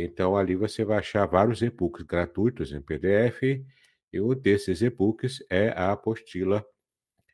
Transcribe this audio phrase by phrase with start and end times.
[0.01, 3.43] Então, ali você vai achar vários e-books gratuitos em PDF,
[4.13, 6.65] e um desses e-books é a apostila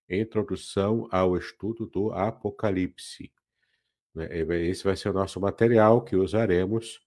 [0.09, 3.33] Introdução ao Estudo do Apocalipse.
[4.15, 4.29] Né,
[4.69, 7.01] esse vai ser o nosso material que usaremos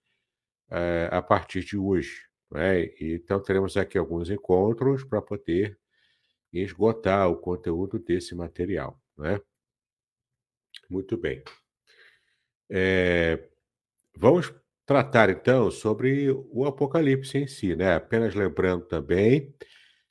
[0.71, 2.27] é, a partir de hoje.
[2.49, 2.85] Né?
[3.01, 5.77] Então, teremos aqui alguns encontros para poder
[6.53, 9.01] esgotar o conteúdo desse material.
[9.17, 9.41] Né?
[10.89, 11.43] Muito bem.
[12.69, 13.49] É,
[14.15, 14.53] vamos
[14.85, 17.95] tratar então sobre o Apocalipse em si, né?
[17.95, 19.53] Apenas lembrando também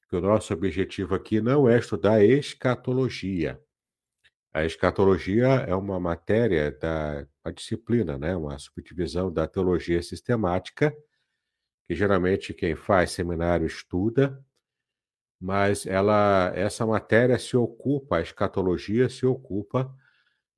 [0.08, 3.60] que o nosso objetivo aqui não é estudar escatologia.
[4.52, 8.36] A escatologia é uma matéria da disciplina, né?
[8.36, 10.94] Uma subdivisão da teologia sistemática,
[11.86, 14.44] que geralmente quem faz seminário estuda,
[15.40, 19.92] mas ela essa matéria se ocupa, a escatologia se ocupa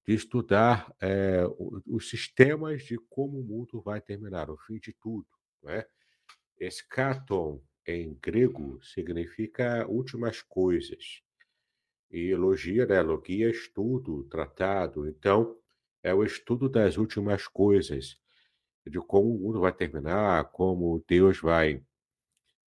[0.06, 1.42] de estudar é,
[1.86, 5.26] os sistemas de como o mundo vai terminar, o fim de tudo.
[5.62, 5.86] Não é?
[6.58, 11.22] Escaton, em grego, significa últimas coisas.
[12.10, 13.00] E logia, né?
[13.00, 15.08] Logia, estudo, tratado.
[15.08, 15.58] Então,
[16.02, 18.18] é o estudo das últimas coisas,
[18.86, 21.82] de como o mundo vai terminar, como Deus vai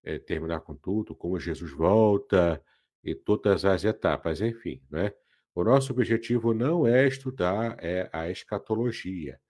[0.03, 2.61] é, terminar com tudo, como Jesus volta
[3.03, 5.13] e todas as etapas, enfim, né?
[5.57, 9.41] O nosso objetivo não é estudar é a escatologia.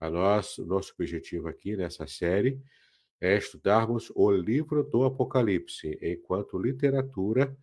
[0.00, 2.58] A nosso, nosso objetivo aqui nessa série
[3.20, 7.54] é estudarmos o livro do Apocalipse enquanto literatura,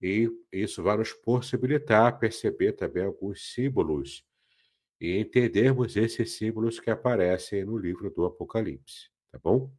[0.00, 4.24] e isso vai nos possibilitar perceber também alguns símbolos
[5.00, 9.74] e entendermos esses símbolos que aparecem no livro do Apocalipse, tá bom?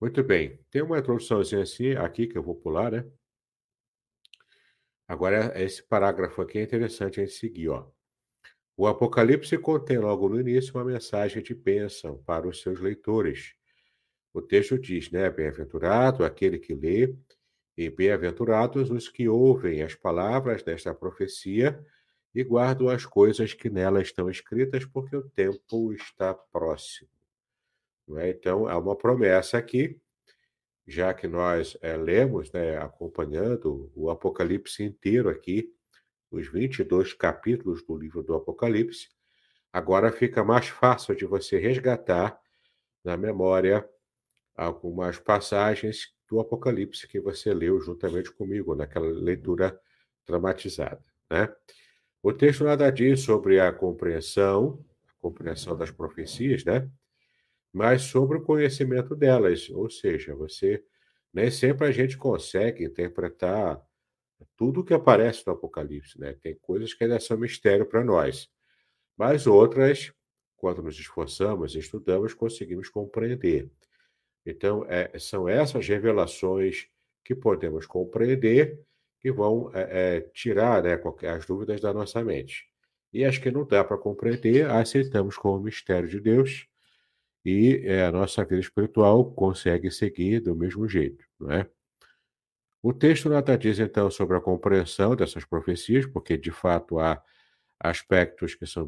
[0.00, 3.04] Muito bem, tem uma introduçãozinha assim aqui que eu vou pular, né?
[5.08, 7.88] Agora, esse parágrafo aqui é interessante a gente seguir, ó.
[8.76, 13.54] O Apocalipse contém logo no início uma mensagem de bênção para os seus leitores.
[14.34, 15.30] O texto diz, né?
[15.30, 17.14] Bem-aventurado aquele que lê
[17.76, 21.82] E bem-aventurados os que ouvem as palavras desta profecia
[22.34, 27.08] e guardam as coisas que nela estão escritas, porque o tempo está próximo.
[28.16, 28.28] É?
[28.30, 29.98] Então, há uma promessa aqui,
[30.86, 35.72] já que nós é, lemos, né, acompanhando o Apocalipse inteiro aqui,
[36.30, 39.08] os 22 capítulos do livro do Apocalipse,
[39.72, 42.38] agora fica mais fácil de você resgatar
[43.02, 43.88] na memória
[44.54, 49.78] algumas passagens do Apocalipse que você leu juntamente comigo naquela leitura
[50.26, 51.52] dramatizada, né?
[52.22, 56.90] O texto nada diz sobre a compreensão, a compreensão das profecias, né?
[57.76, 60.82] Mas sobre o conhecimento delas, ou seja, você
[61.30, 63.78] nem sempre a gente consegue interpretar
[64.56, 66.32] tudo o que aparece no Apocalipse, né?
[66.40, 68.48] Tem coisas que ainda são mistério para nós,
[69.14, 70.10] mas outras,
[70.56, 73.70] quando nos esforçamos estudamos, conseguimos compreender.
[74.46, 76.88] Então, é, são essas revelações
[77.22, 78.80] que podemos compreender
[79.20, 80.98] que vão é, é, tirar né,
[81.30, 82.70] as dúvidas da nossa mente.
[83.12, 86.66] E as que não dá para compreender, aceitamos como mistério de Deus
[87.46, 91.70] e é, a nossa vida espiritual consegue seguir do mesmo jeito, não é?
[92.82, 97.22] O texto nada diz, então, sobre a compreensão dessas profecias, porque, de fato, há
[97.78, 98.84] aspectos que são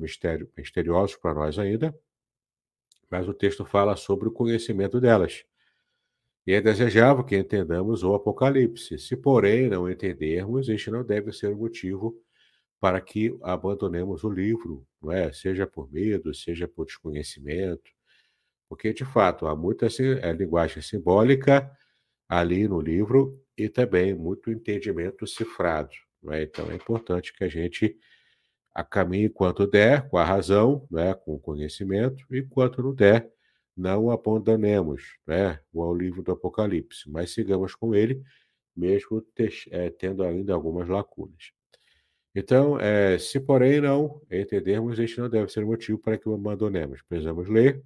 [0.56, 1.96] misteriosos para nós ainda,
[3.08, 5.44] mas o texto fala sobre o conhecimento delas.
[6.44, 8.98] E é desejável que entendamos o Apocalipse.
[8.98, 12.20] Se, porém, não entendermos, este não deve ser o motivo
[12.80, 15.32] para que abandonemos o livro, não é?
[15.32, 17.90] seja por medo, seja por desconhecimento,
[18.68, 21.70] porque, de fato, há muita é, linguagem simbólica
[22.28, 25.90] ali no livro e também muito entendimento cifrado.
[26.30, 26.42] É?
[26.42, 27.96] Então, é importante que a gente
[28.74, 31.12] a caminhe quanto der, com a razão, né?
[31.12, 33.28] com o conhecimento, e quanto não der,
[33.78, 38.20] não abandonemos né, o livro do Apocalipse, mas sigamos com ele,
[38.76, 39.24] mesmo
[39.70, 41.52] é, tendo ainda algumas lacunas.
[42.34, 47.02] Então, é, se porém não entendermos, este não deve ser motivo para que o abandonemos.
[47.02, 47.82] Precisamos ler,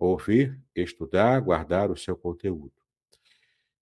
[0.00, 2.72] ouvir, estudar, guardar o seu conteúdo.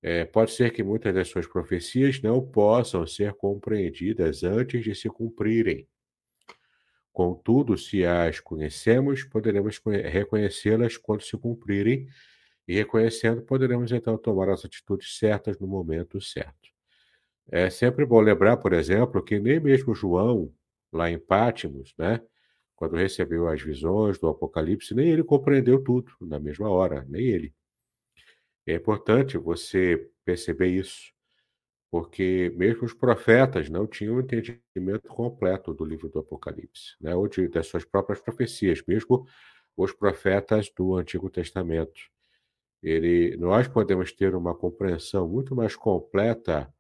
[0.03, 5.09] É, pode ser que muitas das suas profecias não possam ser compreendidas antes de se
[5.09, 5.89] cumprirem.
[7.13, 12.09] Contudo, se as conhecemos, poderemos reconhecê-las quando se cumprirem,
[12.69, 16.69] e reconhecendo, poderemos então tomar as atitudes certas no momento certo.
[17.51, 20.53] É sempre bom lembrar, por exemplo, que nem mesmo João,
[20.93, 22.21] lá em Pátimos, né,
[22.79, 27.53] quando recebeu as visões do Apocalipse, nem ele compreendeu tudo na mesma hora, nem ele.
[28.65, 31.13] É importante você perceber isso
[31.91, 37.17] porque mesmo os profetas não tinham entendimento completo do livro do Apocalipse, né?
[37.17, 39.27] ou de, das suas próprias profecias, mesmo
[39.77, 42.01] os profetas do Antigo Testamento.
[42.81, 46.73] Ele, nós podemos ter uma compreensão muito mais completa,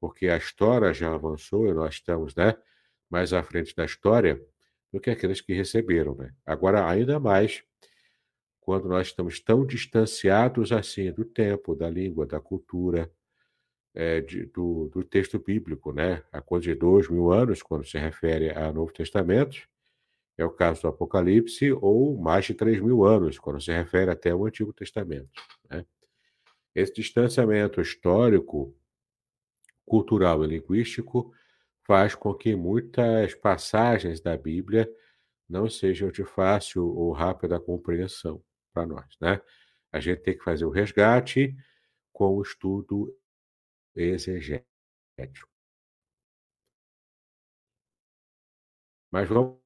[0.00, 2.56] porque a história já avançou e nós estamos né,
[3.08, 4.42] mais à frente da história
[4.96, 6.14] do que aqueles que receberam.
[6.14, 6.32] Né?
[6.44, 7.62] Agora, ainda mais,
[8.60, 13.12] quando nós estamos tão distanciados assim do tempo, da língua, da cultura,
[13.94, 16.22] é, de, do, do, texto bíblico, né?
[16.32, 19.66] Há coisa de dois mil anos, quando se refere ao Novo Testamento,
[20.36, 24.30] é o caso do Apocalipse, ou mais de três mil anos, quando se refere até
[24.30, 25.30] ao Antigo Testamento.
[25.70, 25.84] Né?
[26.74, 28.74] Esse distanciamento histórico,
[29.86, 31.32] cultural e linguístico
[31.86, 34.90] faz com que muitas passagens da Bíblia
[35.48, 39.40] não sejam de fácil ou rápida compreensão para nós, né?
[39.92, 41.54] A gente tem que fazer o resgate
[42.12, 43.16] com o estudo
[43.94, 44.66] exegético.
[49.12, 49.60] Mas vamos,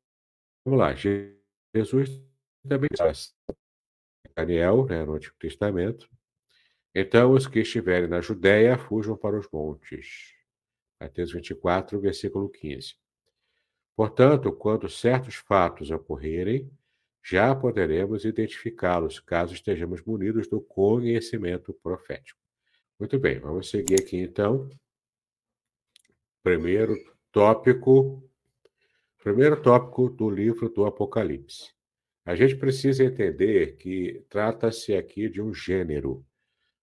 [0.67, 0.95] lá.
[0.95, 2.23] Jesus
[2.69, 3.35] também diz
[4.37, 6.09] Daniel, né, no Antigo Testamento.
[6.95, 10.40] Então, os que estiverem na Judéia fujam para os montes.
[11.01, 12.95] Mateus 24, versículo 15.
[13.97, 16.71] Portanto, quando certos fatos ocorrerem,
[17.23, 22.39] já poderemos identificá-los, caso estejamos munidos do conhecimento profético.
[22.99, 24.69] Muito bem, vamos seguir aqui então.
[26.43, 26.95] Primeiro
[27.31, 28.23] tópico,
[29.23, 31.73] primeiro tópico do livro do Apocalipse.
[32.25, 36.25] A gente precisa entender que trata-se aqui de um gênero,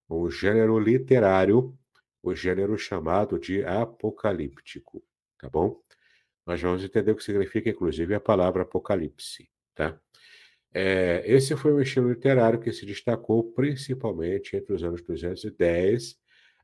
[0.10, 1.78] um gênero literário,
[2.28, 5.04] o gênero chamado de apocalíptico,
[5.38, 5.82] tá bom?
[6.46, 10.00] Nós vamos entender o que significa, inclusive, a palavra apocalipse, tá?
[10.74, 16.18] É, esse foi um estilo literário que se destacou principalmente entre os anos 210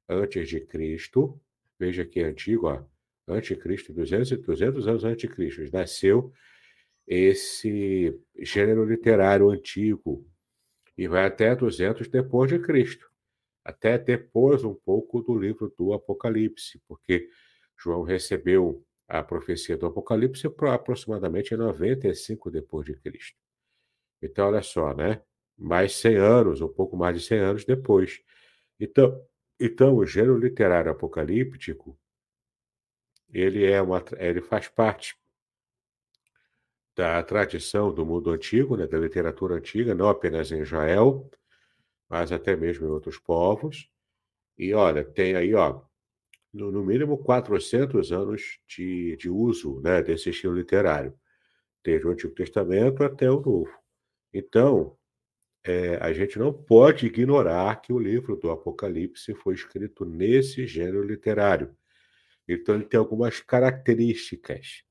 [0.07, 1.39] antes de Cristo.
[1.79, 2.83] Veja que é antigo, ó,
[3.27, 6.31] anticristo, 200, 200 anos antes de Cristo, nasceu
[7.07, 10.25] esse gênero literário antigo
[10.97, 13.12] e vai até 200 depois de Cristo.
[13.63, 17.29] Até depois um pouco do livro do Apocalipse, porque
[17.77, 23.37] João recebeu a profecia do Apocalipse aproximadamente em 95 depois de Cristo.
[24.21, 25.21] Então, olha só, né?
[25.57, 28.21] Mais 100 anos, um pouco mais de 100 anos depois.
[28.79, 29.21] Então,
[29.59, 31.97] então o gênero literário apocalíptico
[33.33, 35.17] ele é uma, ele faz parte
[36.95, 41.27] da tradição do mundo antigo, né, da literatura antiga, não apenas em Israel,
[42.13, 43.89] mas até mesmo em outros povos.
[44.55, 45.81] E olha, tem aí, ó,
[46.53, 51.17] no, no mínimo 400 anos de, de uso né, desse estilo literário,
[51.83, 53.73] desde o Antigo Testamento até o Novo.
[54.31, 54.95] Então,
[55.63, 61.01] é, a gente não pode ignorar que o livro do Apocalipse foi escrito nesse gênero
[61.01, 61.75] literário.
[62.47, 64.83] Então, ele tem algumas características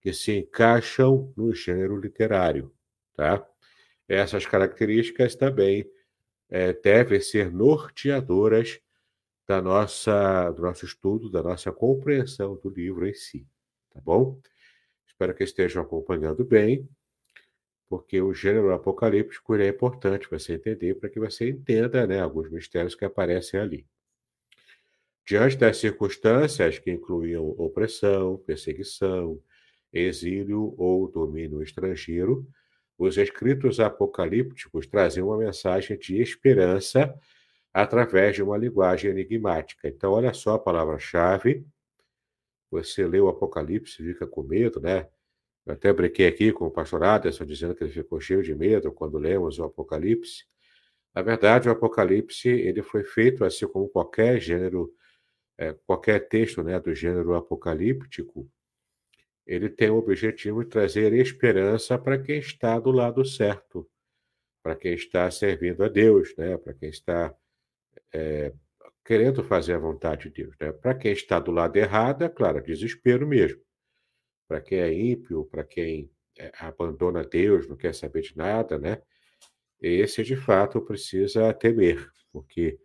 [0.00, 2.74] que se encaixam no gênero literário.
[3.14, 3.48] Tá?
[4.08, 5.88] Essas características também
[6.50, 8.80] é, devem ser norteadoras
[9.46, 13.46] da nossa, do nosso estudo, da nossa compreensão do livro em si.
[13.90, 14.38] Tá bom?
[15.06, 16.88] Espero que estejam acompanhando bem,
[17.88, 22.50] porque o gênero apocalíptico é importante para você entender, para que você entenda né, alguns
[22.50, 23.86] mistérios que aparecem ali.
[25.26, 29.42] Diante das circunstâncias que incluíam opressão, perseguição,
[29.92, 32.46] exílio ou domínio estrangeiro,
[32.98, 37.14] os escritos apocalípticos traziam uma mensagem de esperança
[37.72, 39.86] através de uma linguagem enigmática.
[39.88, 41.64] Então, olha só a palavra-chave.
[42.70, 45.08] Você lê o Apocalipse e fica com medo, né?
[45.64, 48.90] Eu até brinquei aqui com o pastor Aderson, dizendo que ele ficou cheio de medo
[48.90, 50.44] quando lemos o Apocalipse.
[51.14, 54.92] Na verdade, o Apocalipse ele foi feito assim como qualquer gênero,
[55.56, 58.50] é, qualquer texto né, do gênero apocalíptico,
[59.48, 63.90] ele tem o objetivo de trazer esperança para quem está do lado certo,
[64.62, 66.58] para quem está servindo a Deus, né?
[66.58, 67.34] para quem está
[68.12, 68.52] é,
[69.02, 70.54] querendo fazer a vontade de Deus.
[70.60, 70.70] Né?
[70.70, 73.62] Para quem está do lado errado, é claro, desespero mesmo.
[74.46, 79.00] Para quem é ímpio, para quem é, abandona Deus, não quer saber de nada, né?
[79.80, 82.78] Esse, de fato, precisa temer, porque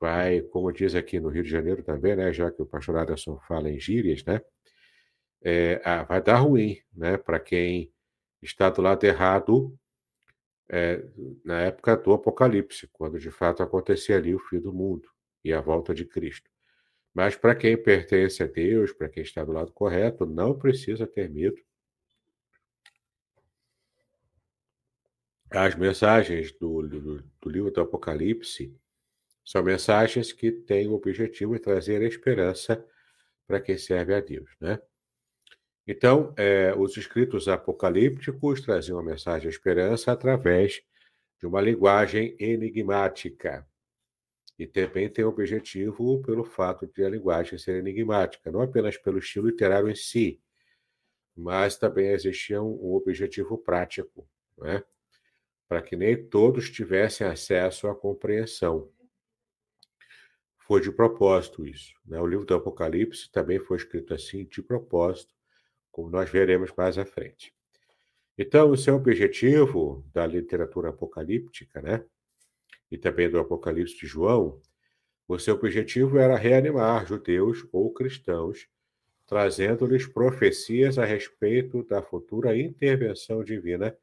[0.00, 2.32] vai, como diz aqui no Rio de Janeiro também, né?
[2.32, 4.40] Já que o pastor Aderson fala em gírias, né?
[5.48, 7.16] É, ah, vai dar ruim, né?
[7.16, 7.92] Para quem
[8.42, 9.78] está do lado errado
[10.68, 11.04] é,
[11.44, 15.08] na época do Apocalipse, quando de fato acontecia ali o fim do mundo
[15.44, 16.50] e a volta de Cristo.
[17.14, 21.30] Mas para quem pertence a Deus, para quem está do lado correto, não precisa ter
[21.30, 21.62] medo.
[25.48, 28.76] As mensagens do, do, do livro do Apocalipse
[29.44, 32.84] são mensagens que têm o objetivo de trazer esperança
[33.46, 34.80] para quem serve a Deus, né?
[35.86, 40.82] Então, é, os escritos apocalípticos traziam a mensagem de esperança através
[41.38, 43.66] de uma linguagem enigmática.
[44.58, 49.46] E também tem objetivo pelo fato de a linguagem ser enigmática, não apenas pelo estilo
[49.46, 50.40] literário em si,
[51.36, 54.28] mas também existia um objetivo prático,
[54.58, 54.82] né?
[55.68, 58.90] para que nem todos tivessem acesso à compreensão.
[60.56, 61.94] Foi de propósito isso.
[62.04, 62.18] Né?
[62.18, 65.35] O livro do Apocalipse também foi escrito assim, de propósito,
[65.96, 67.54] como nós veremos mais à frente.
[68.36, 72.04] Então, o seu objetivo da literatura apocalíptica, né?
[72.90, 74.60] E também do Apocalipse de João,
[75.26, 78.68] o seu objetivo era reanimar judeus ou cristãos,
[79.26, 83.96] trazendo-lhes profecias a respeito da futura intervenção divina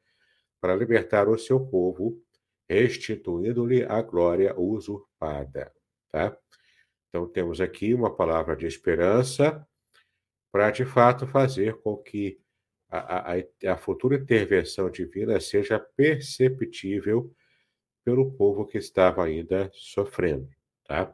[0.60, 2.20] para libertar o seu povo,
[2.68, 5.72] restituindo-lhe a glória usurpada,
[6.10, 6.36] tá?
[7.08, 9.64] Então temos aqui uma palavra de esperança
[10.54, 12.38] para de fato fazer com que
[12.88, 17.34] a, a, a futura intervenção divina seja perceptível
[18.04, 20.48] pelo povo que estava ainda sofrendo,
[20.84, 21.12] tá?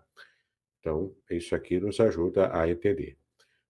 [0.79, 3.17] Então, isso aqui nos ajuda a entender.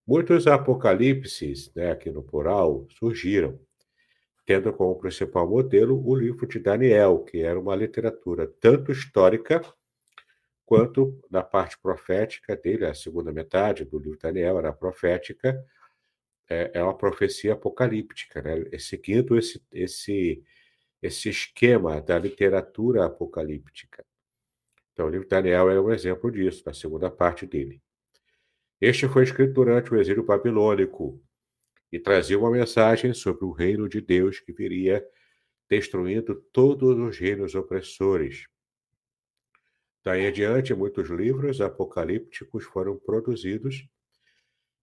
[0.04, 3.56] Muitos apocalipses, né, aqui no plural, surgiram,
[4.44, 9.62] tendo como principal modelo o livro de Daniel, que era uma literatura tanto histórica
[10.70, 15.60] quanto na parte profética dele, a segunda metade do livro Daniel era profética,
[16.48, 18.78] é, é uma profecia apocalíptica, né?
[18.78, 20.44] seguindo esse, esse,
[21.02, 24.06] esse esquema da literatura apocalíptica.
[24.92, 27.82] Então, o livro Daniel é um exemplo disso, na segunda parte dele.
[28.80, 31.20] Este foi escrito durante o exílio babilônico
[31.90, 35.04] e trazia uma mensagem sobre o reino de Deus que viria
[35.68, 38.46] destruindo todos os reinos opressores
[40.02, 43.86] Daí adiante, muitos livros apocalípticos foram produzidos,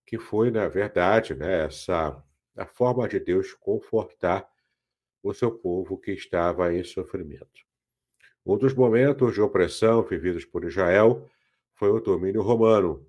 [0.06, 2.24] que foi, na verdade, né, essa
[2.56, 4.50] a forma de Deus confortar
[5.22, 7.66] o seu povo que estava em sofrimento.
[8.46, 11.30] Um dos momentos de opressão vividos por Israel
[11.76, 13.06] foi o domínio romano,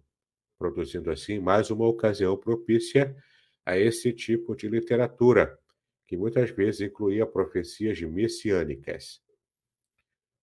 [0.59, 3.17] produzindo assim mais uma ocasião propícia
[3.65, 5.59] a esse tipo de literatura,
[6.07, 9.23] que muitas vezes incluía profecias messiânicas.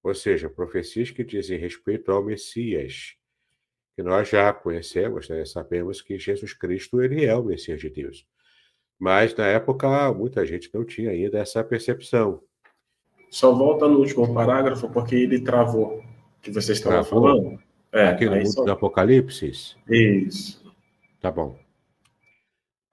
[0.05, 3.15] Ou seja, profecias que dizem respeito ao Messias,
[3.95, 5.43] que nós já conhecemos, né?
[5.45, 8.23] sabemos que Jesus Cristo ele é o Messias de Deus.
[8.99, 12.39] Mas na época muita gente não tinha ainda essa percepção.
[13.31, 16.03] Só volta no último parágrafo porque ele travou,
[16.39, 17.59] que você estava falando.
[17.91, 18.63] É, Aqui no mundo só...
[18.63, 19.75] do Apocalipse?
[19.89, 20.71] Isso.
[21.19, 21.57] Tá bom.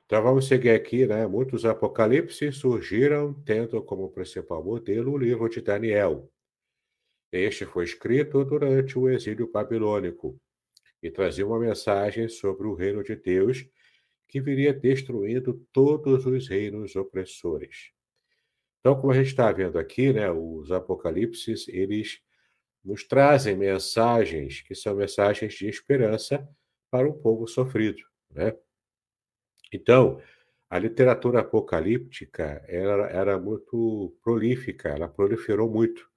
[0.07, 1.27] Então vamos seguir aqui, né?
[1.27, 6.32] Muitos apocalipses surgiram tendo como principal modelo o livro de Daniel.
[7.33, 10.39] Este foi escrito durante o exílio babilônico
[11.03, 13.67] e trazia uma mensagem sobre o reino de Deus
[14.29, 17.91] que viria destruindo todos os reinos opressores.
[18.81, 22.21] Então, como a gente está vendo aqui, né, os apocalipses, eles
[22.85, 26.47] nos trazem mensagens que são mensagens de esperança
[26.91, 28.55] para um povo sofrido, né?
[29.73, 30.21] Então,
[30.69, 36.12] a literatura apocalíptica era, era muito prolífica, ela proliferou muito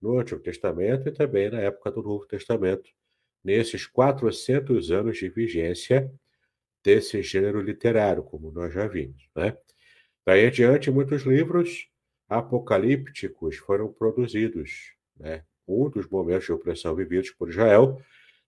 [0.00, 2.90] no Antigo Testamento e também na época do Novo Testamento,
[3.42, 6.12] nesses 400 anos de vigência
[6.82, 9.28] desse gênero literário, como nós já vimos.
[9.34, 9.56] Né?
[10.24, 11.88] Daí adiante, muitos livros
[12.28, 14.94] apocalípticos foram produzidos.
[15.18, 15.44] Né?
[15.66, 18.00] Um dos momentos de opressão vividos por Israel,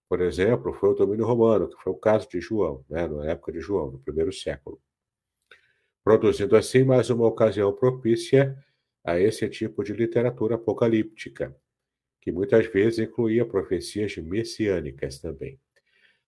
[0.07, 3.07] por exemplo, foi o domínio romano, que foi o caso de João, né?
[3.07, 4.81] na época de João, no primeiro século.
[6.03, 8.57] Produzindo assim mais uma ocasião propícia
[9.03, 11.55] a esse tipo de literatura apocalíptica,
[12.19, 15.59] que muitas vezes incluía profecias messiânicas também.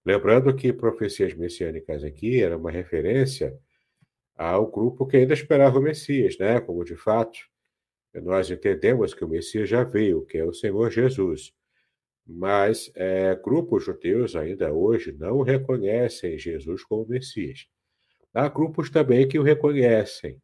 [0.05, 3.57] Lembrando que profecias messiânicas aqui era uma referência
[4.35, 6.59] ao grupo que ainda esperava o Messias, né?
[6.59, 7.39] Como de fato
[8.21, 11.53] nós entendemos que o Messias já veio, que é o Senhor Jesus.
[12.25, 17.67] Mas é, grupos judeus ainda hoje não reconhecem Jesus como Messias.
[18.33, 20.41] Há grupos também que o reconhecem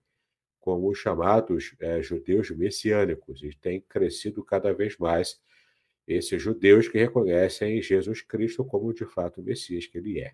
[0.69, 5.41] como os chamados é, judeus messiânicos, e tem crescido cada vez mais
[6.07, 10.33] esses judeus que reconhecem Jesus Cristo como de fato o Messias que ele é.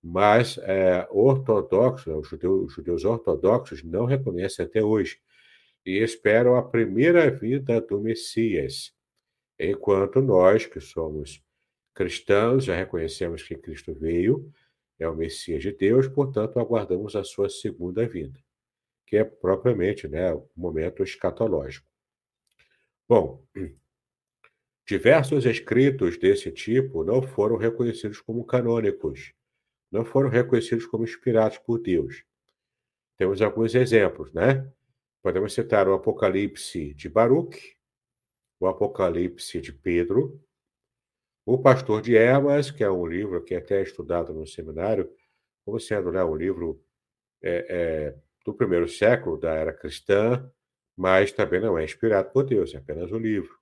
[0.00, 5.18] Mas é, ortodoxos, os judeus, os judeus ortodoxos não reconhecem até hoje
[5.84, 8.94] e esperam a primeira vinda do Messias,
[9.58, 11.42] enquanto nós, que somos
[11.92, 14.48] cristãos, já reconhecemos que Cristo veio,
[14.96, 18.43] é o Messias de Deus, portanto, aguardamos a sua segunda vinda,
[19.06, 21.86] que é propriamente né, o momento escatológico.
[23.08, 23.44] Bom,
[24.86, 29.34] diversos escritos desse tipo não foram reconhecidos como canônicos,
[29.90, 32.24] não foram reconhecidos como inspirados por Deus.
[33.16, 34.70] Temos alguns exemplos, né?
[35.22, 37.76] Podemos citar o Apocalipse de Baruch,
[38.58, 40.40] o Apocalipse de Pedro,
[41.46, 45.10] o Pastor de Emas, que é um livro que é até estudado no seminário,
[45.64, 46.82] como sendo né, um livro
[47.42, 50.50] é, é, do primeiro século da era cristã,
[50.96, 53.58] mas também não é inspirado por Deus, é apenas um livro.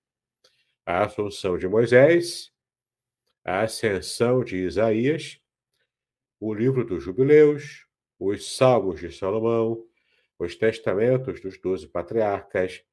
[0.84, 2.52] A Assunção de Moisés,
[3.44, 5.40] a Ascensão de Isaías,
[6.40, 7.86] o livro dos Jubileus,
[8.18, 9.86] os Salmos de Salomão,
[10.38, 12.84] os testamentos dos doze patriarcas,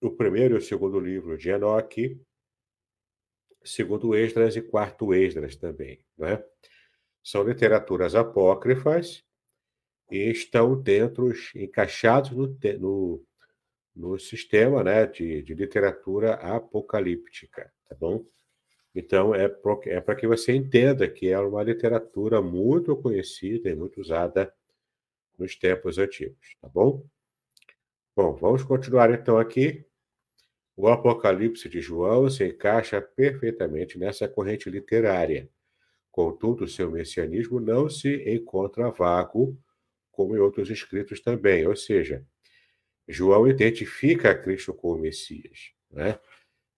[0.00, 2.20] o primeiro e o segundo livro de Enoque,
[3.64, 6.04] segundo Esdras e quarto Esdras também.
[6.18, 6.44] Né?
[7.22, 9.24] São literaturas apócrifas
[10.18, 13.24] estão dentro, encaixados no, no,
[13.94, 18.24] no sistema né, de, de literatura apocalíptica, tá bom?
[18.94, 24.00] Então, é para é que você entenda que é uma literatura muito conhecida e muito
[24.00, 24.52] usada
[25.38, 27.02] nos tempos antigos, tá bom?
[28.14, 29.86] Bom, vamos continuar então aqui.
[30.76, 35.48] O Apocalipse de João se encaixa perfeitamente nessa corrente literária.
[36.10, 39.56] Contudo, seu messianismo não se encontra vago,
[40.12, 41.66] como em outros escritos também.
[41.66, 42.24] Ou seja,
[43.08, 45.72] João identifica Cristo como Messias.
[45.90, 46.18] Né?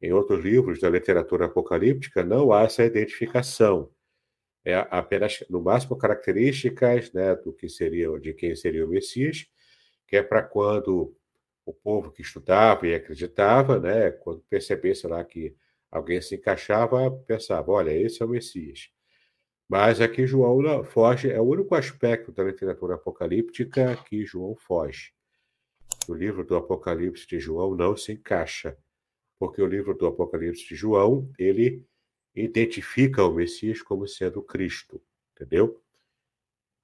[0.00, 3.90] Em outros livros da literatura apocalíptica, não há essa identificação
[4.64, 9.46] é apenas, no máximo, características né, do que seria, de quem seria o Messias,
[10.08, 11.14] que é para quando
[11.66, 15.54] o povo que estudava e acreditava, né, quando percebesse lá que
[15.90, 18.90] alguém se encaixava, pensava, olha, esse é o Messias.
[19.68, 25.12] Mas aqui João foge, é o único aspecto da literatura apocalíptica que João foge.
[26.06, 28.76] O livro do Apocalipse de João não se encaixa,
[29.38, 31.82] porque o livro do Apocalipse de João, ele
[32.34, 35.00] identifica o Messias como sendo Cristo,
[35.32, 35.80] entendeu?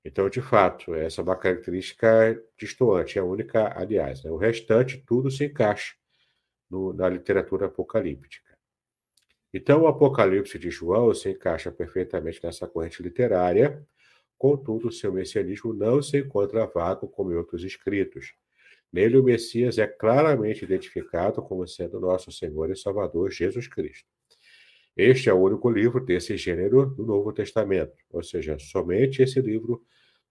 [0.03, 4.25] Então, de fato, essa é uma característica destoante, é a única, aliás.
[4.25, 4.31] Né?
[4.31, 5.95] O restante, tudo se encaixa
[6.71, 8.50] no, na literatura apocalíptica.
[9.53, 13.85] Então, o Apocalipse de João se encaixa perfeitamente nessa corrente literária,
[14.39, 18.35] contudo, seu messianismo não se encontra vago como em outros escritos.
[18.93, 24.09] Nele, o Messias é claramente identificado como sendo nosso Senhor e Salvador Jesus Cristo.
[24.97, 29.83] Este é o único livro desse gênero do Novo Testamento, ou seja, somente esse livro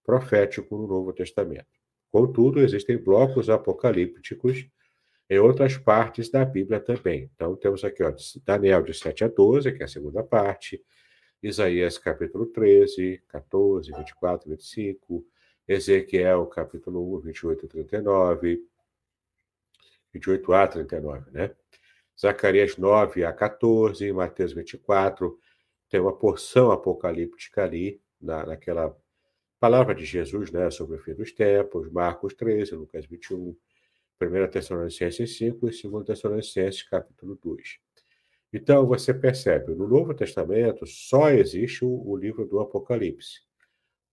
[0.03, 1.67] profético no Novo Testamento.
[2.11, 4.65] Contudo, existem blocos apocalípticos
[5.29, 7.29] em outras partes da Bíblia também.
[7.35, 8.13] Então, temos aqui ó,
[8.43, 10.83] Daniel de 7 a 12, que é a segunda parte,
[11.41, 15.25] Isaías capítulo 13, 14, 24, 25,
[15.67, 18.63] Ezequiel capítulo 1, 28 a 39,
[20.13, 21.55] 28 a 39, né?
[22.19, 25.39] Zacarias 9 a 14, Mateus 24,
[25.89, 28.93] tem uma porção apocalíptica ali, na, naquela
[29.59, 33.55] palavra de Jesus, né, sobre o fim dos tempos, Marcos 13, Lucas 21,
[34.21, 37.79] 1 Tessalonicenses 5 e 2 Tessalonicenses capítulo 2.
[38.51, 43.41] Então, você percebe, no Novo Testamento só existe o, o livro do Apocalipse,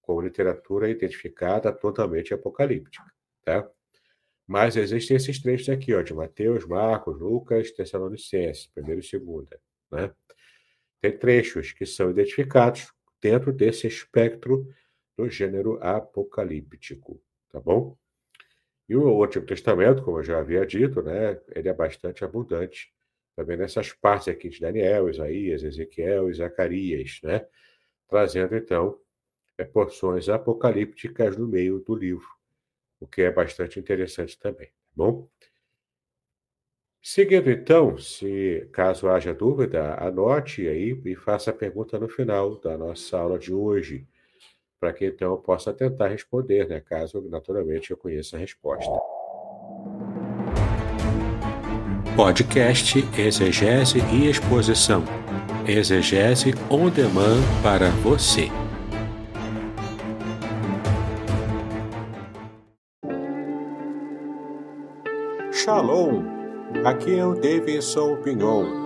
[0.03, 3.05] como literatura identificada totalmente apocalíptica,
[3.45, 3.69] tá?
[4.47, 10.13] Mas existem esses trechos aqui, ó, de Mateus, Marcos, Lucas, Tessalonicenses, primeiro e segunda, né?
[11.01, 14.69] Tem trechos que são identificados dentro desse espectro
[15.17, 17.97] do gênero apocalíptico, tá bom?
[18.89, 22.93] E o Antigo Testamento, como eu já havia dito, né, ele é bastante abundante
[23.35, 27.47] também nessas partes aqui de Daniel, Isaías, Ezequiel e Zacarias, né,
[28.09, 28.99] trazendo então
[29.59, 32.37] é, porções apocalípticas no meio do livro
[33.01, 35.29] o que é bastante interessante também, tá bom?
[37.03, 42.77] Seguindo então, se caso haja dúvida, anote aí e faça a pergunta no final da
[42.77, 44.09] nossa aula de hoje,
[44.81, 48.91] para que então eu possa tentar responder, né, caso naturalmente eu conheça a resposta.
[52.17, 55.05] Podcast Exegese e Exposição.
[55.69, 58.49] Exegese on demand para você.
[65.53, 66.23] Shalom!
[66.85, 68.86] Aqui é o Davidson Pignon.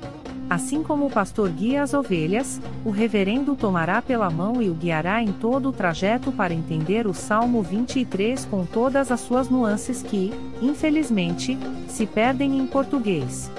[0.51, 5.23] Assim como o pastor guia as ovelhas, o reverendo tomará pela mão e o guiará
[5.23, 10.29] em todo o trajeto para entender o Salmo 23 com todas as suas nuances que,
[10.61, 13.49] infelizmente, se perdem em português.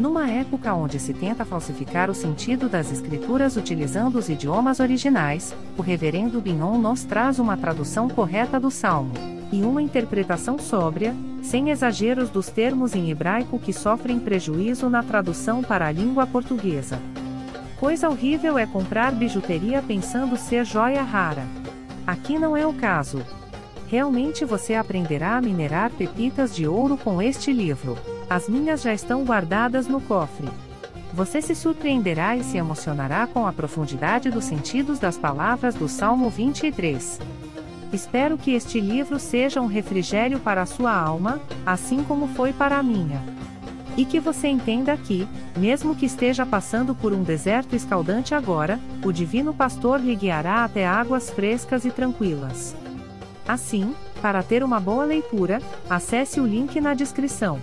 [0.00, 5.80] Numa época onde se tenta falsificar o sentido das escrituras utilizando os idiomas originais, o
[5.80, 12.30] reverendo Binon nos traz uma tradução correta do Salmo e uma interpretação sóbria, sem exageros
[12.30, 17.00] dos termos em hebraico que sofrem prejuízo na tradução para a língua portuguesa.
[17.78, 21.44] Coisa horrível é comprar bijuteria pensando ser joia rara.
[22.06, 23.22] Aqui não é o caso.
[23.88, 27.96] Realmente você aprenderá a minerar pepitas de ouro com este livro.
[28.28, 30.48] As minhas já estão guardadas no cofre.
[31.12, 36.28] Você se surpreenderá e se emocionará com a profundidade dos sentidos das palavras do Salmo
[36.28, 37.20] 23.
[37.96, 42.76] Espero que este livro seja um refrigério para a sua alma, assim como foi para
[42.76, 43.22] a minha.
[43.96, 49.10] E que você entenda que, mesmo que esteja passando por um deserto escaldante agora, o
[49.10, 52.76] Divino Pastor lhe guiará até águas frescas e tranquilas.
[53.48, 57.62] Assim, para ter uma boa leitura, acesse o link na descrição.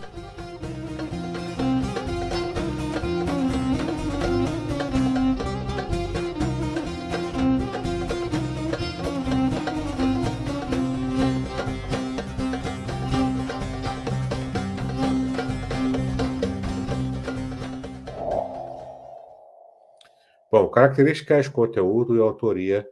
[20.53, 22.87] Bom, características, conteúdo e autoria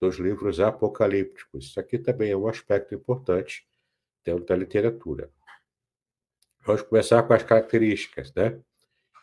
[0.00, 1.66] dos livros apocalípticos.
[1.66, 3.66] Isso aqui também é um aspecto importante
[4.24, 5.30] dentro da literatura.
[6.64, 8.58] Vamos começar com as características, né?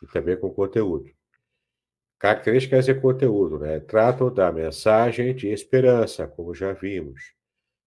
[0.03, 1.09] E também com o conteúdo.
[2.19, 3.79] Características e conteúdo, né?
[3.79, 7.33] Tratam da mensagem de esperança, como já vimos.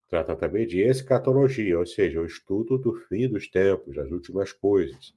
[0.08, 5.14] Trata também de escatologia, ou seja, o estudo do fim dos tempos, das últimas coisas.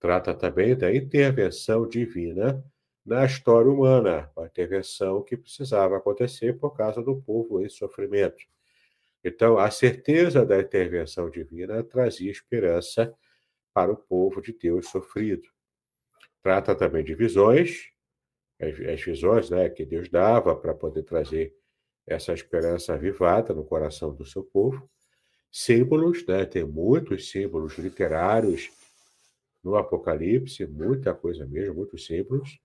[0.00, 2.64] Trata também da intervenção divina
[3.04, 8.44] na história humana, a intervenção que precisava acontecer por causa do povo em sofrimento.
[9.22, 13.14] Então, a certeza da intervenção divina trazia esperança
[13.72, 15.48] para o povo de Deus sofrido.
[16.42, 17.90] Trata também de visões,
[18.60, 21.54] as, visões né, que Deus dava para poder trazer
[22.06, 24.88] essa esperança avivada no coração do seu povo.
[25.50, 28.70] Símbolos, né, tem muitos símbolos literários
[29.62, 32.58] no Apocalipse, muita coisa mesmo, muitos símbolos.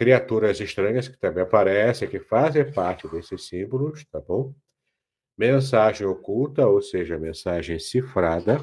[0.00, 4.54] Criaturas estranhas que também aparecem, que fazem parte desses símbolos, tá bom?
[5.36, 8.62] Mensagem oculta, ou seja, mensagem cifrada.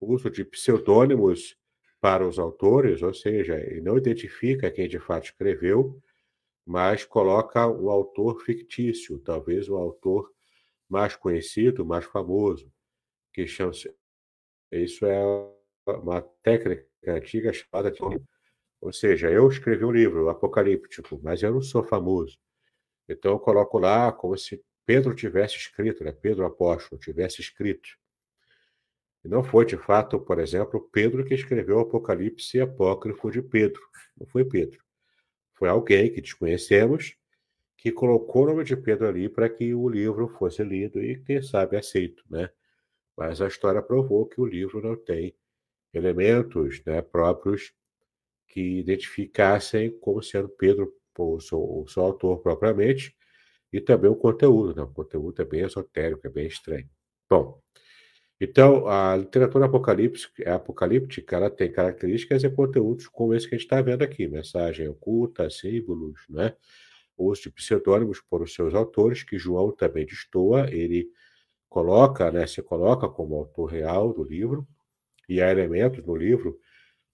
[0.00, 1.56] Uso de pseudônimos
[2.00, 6.00] para os autores, ou seja, ele não identifica quem de fato escreveu,
[6.64, 10.32] mas coloca um autor fictício, talvez um autor
[10.88, 12.72] mais conhecido, mais famoso,
[13.32, 13.72] que chama
[14.70, 15.20] isso é
[15.88, 18.00] uma técnica antiga chamada de
[18.80, 22.38] ou seja, eu escrevi um livro apocalíptico, mas eu não sou famoso.
[23.08, 26.12] Então eu coloco lá como se Pedro tivesse escrito, né?
[26.12, 27.88] Pedro apóstolo tivesse escrito.
[29.24, 33.82] E não foi, de fato, por exemplo, Pedro que escreveu o Apocalipse apócrifo de Pedro.
[34.16, 34.82] Não foi Pedro.
[35.54, 37.16] Foi alguém que desconhecemos
[37.76, 41.42] que colocou o nome de Pedro ali para que o livro fosse lido e, quem
[41.42, 42.50] sabe, aceito, né?
[43.16, 45.34] Mas a história provou que o livro não tem
[45.92, 47.72] elementos né, próprios
[48.48, 53.14] que identificassem como sendo Pedro o seu, seu autor propriamente,
[53.72, 54.82] e também o conteúdo, né?
[54.82, 56.88] o conteúdo é bem esotérico, é bem estranho.
[57.28, 57.60] Bom,
[58.40, 63.66] então a literatura apocalíptica, apocalíptica ela tem características e conteúdos como esse que a gente
[63.66, 66.54] está vendo aqui, mensagem oculta, símbolos, né?
[67.18, 71.10] uso de pseudônimos por os seus autores, que João também destoa, ele
[71.68, 74.66] coloca, né, se coloca como autor real do livro,
[75.28, 76.58] e há elementos no livro,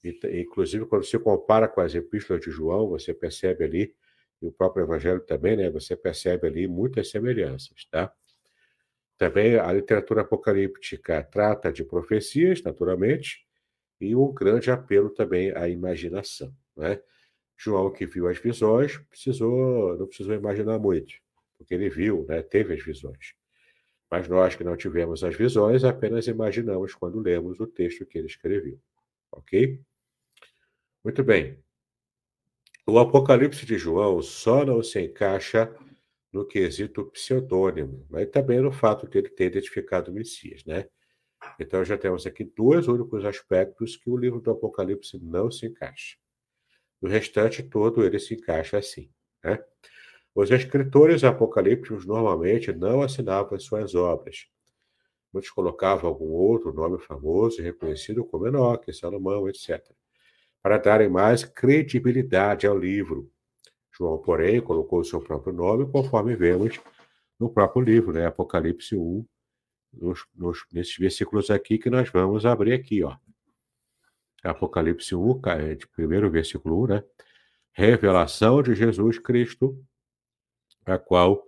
[0.04, 3.94] inclusive quando se compara com as epístolas de João, você percebe ali,
[4.42, 8.12] e o próprio Evangelho também, né, você percebe ali muitas semelhanças, tá?
[9.16, 13.46] Também a literatura apocalíptica trata de profecias, naturalmente,
[14.00, 17.00] e um grande apelo também à imaginação, né?
[17.56, 21.14] João, que viu as visões, precisou, não precisou imaginar muito,
[21.56, 23.34] porque ele viu, né, teve as visões.
[24.10, 28.26] Mas nós que não tivemos as visões, apenas imaginamos quando lemos o texto que ele
[28.26, 28.78] escreveu.
[29.32, 29.80] Ok?
[31.04, 31.62] Muito bem.
[32.86, 35.70] O Apocalipse de João só não se encaixa
[36.32, 40.88] no quesito pseudônimo, mas também no fato de ele ter identificado o Messias, né?
[41.60, 46.16] Então já temos aqui dois únicos aspectos que o livro do Apocalipse não se encaixa.
[47.02, 49.10] No restante todo ele se encaixa assim,
[49.44, 49.62] né?
[50.34, 54.46] Os escritores apocalípticos normalmente não assinavam suas obras.
[55.32, 59.94] Muitos colocavam algum outro nome famoso e reconhecido como Enoque, Salomão, etc.,
[60.64, 63.30] para darem mais credibilidade ao livro.
[63.92, 66.80] João, porém, colocou o seu próprio nome, conforme vemos
[67.38, 68.24] no próprio livro, né?
[68.24, 69.26] Apocalipse 1,
[69.92, 73.14] nos, nos, nesses versículos aqui que nós vamos abrir aqui, ó.
[74.42, 75.42] Apocalipse 1,
[75.76, 77.04] de primeiro versículo 1, né?
[77.70, 79.78] Revelação de Jesus Cristo,
[80.86, 81.46] a qual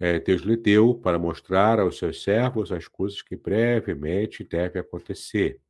[0.00, 5.60] é, Deus lhe deu para mostrar aos seus servos as coisas que brevemente devem acontecer.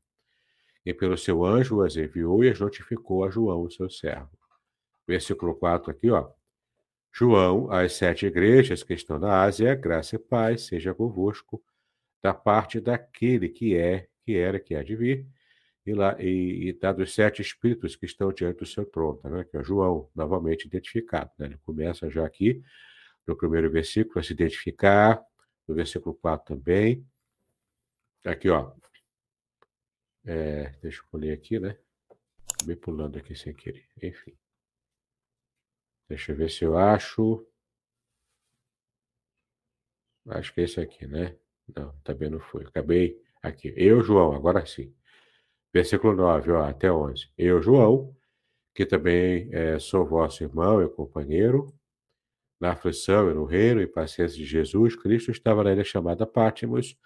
[0.84, 4.30] E pelo seu anjo as enviou e as notificou a João, seu servo.
[5.06, 6.30] Versículo 4 aqui, ó.
[7.14, 11.62] João, às sete igrejas que estão na Ásia, graça e paz seja convosco,
[12.22, 15.26] da parte daquele que é, que era, que há de vir,
[15.84, 19.28] e, lá, e, e da dos sete espíritos que estão diante do seu trono, tá,
[19.28, 19.44] né?
[19.44, 21.30] que é João, novamente identificado.
[21.38, 21.46] Né?
[21.46, 22.62] Ele começa já aqui,
[23.26, 25.20] no primeiro versículo, a se identificar,
[25.66, 27.04] no versículo 4 também.
[28.24, 28.72] Aqui, ó.
[30.24, 31.76] É, deixa eu ler aqui, né?
[32.54, 33.86] Acabei pulando aqui sem querer.
[34.02, 34.36] Enfim.
[36.08, 37.46] Deixa eu ver se eu acho.
[40.28, 41.36] Acho que é esse aqui, né?
[41.74, 42.64] Não, também não foi.
[42.64, 43.72] Acabei aqui.
[43.76, 44.94] Eu, João, agora sim.
[45.72, 47.30] Versículo 9, ó, até 11.
[47.36, 48.14] Eu, João,
[48.74, 51.74] que também é, sou vosso irmão e companheiro,
[52.60, 56.96] na aflição e no reino e paciência de Jesus, Cristo estava na ilha chamada Pátimos,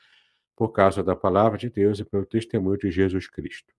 [0.57, 3.73] por causa da palavra de Deus e pelo testemunho de Jesus Cristo.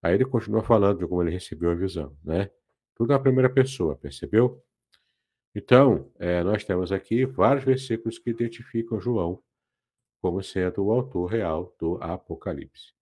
[0.00, 2.50] Aí ele continua falando de como ele recebeu a visão, né?
[2.94, 4.62] Tudo na primeira pessoa, percebeu?
[5.54, 9.42] Então, é, nós temos aqui vários versículos que identificam João
[10.20, 12.92] como sendo o autor real do Apocalipse.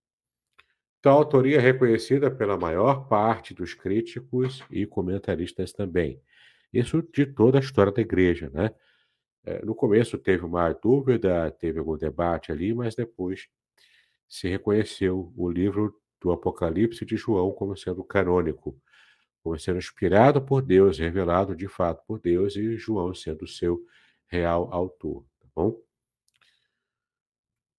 [0.99, 6.21] Então, a autoria é reconhecida pela maior parte dos críticos e comentaristas também.
[6.73, 8.75] Isso de toda a história da igreja, né?
[9.47, 13.49] É, no começo teve uma dúvida, teve algum debate ali, mas depois
[14.29, 18.77] se reconheceu o livro do Apocalipse de João como sendo canônico,
[19.43, 23.81] como sendo inspirado por Deus, revelado de fato por Deus, e João sendo seu
[24.27, 25.81] real autor, tá bom?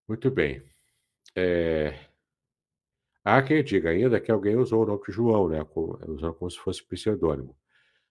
[0.08, 0.64] Muito bem.
[1.36, 2.08] É...
[3.26, 5.60] Há quem diga ainda que alguém usou o nome de João, né,
[6.08, 7.58] usando como se fosse pseudônimo.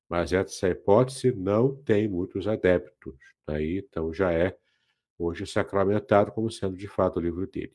[0.09, 3.16] Mas essa hipótese não tem muitos adeptos.
[3.47, 3.83] Daí, né?
[3.87, 4.57] então, já é
[5.19, 7.75] hoje sacramentado como sendo de fato o livro dele.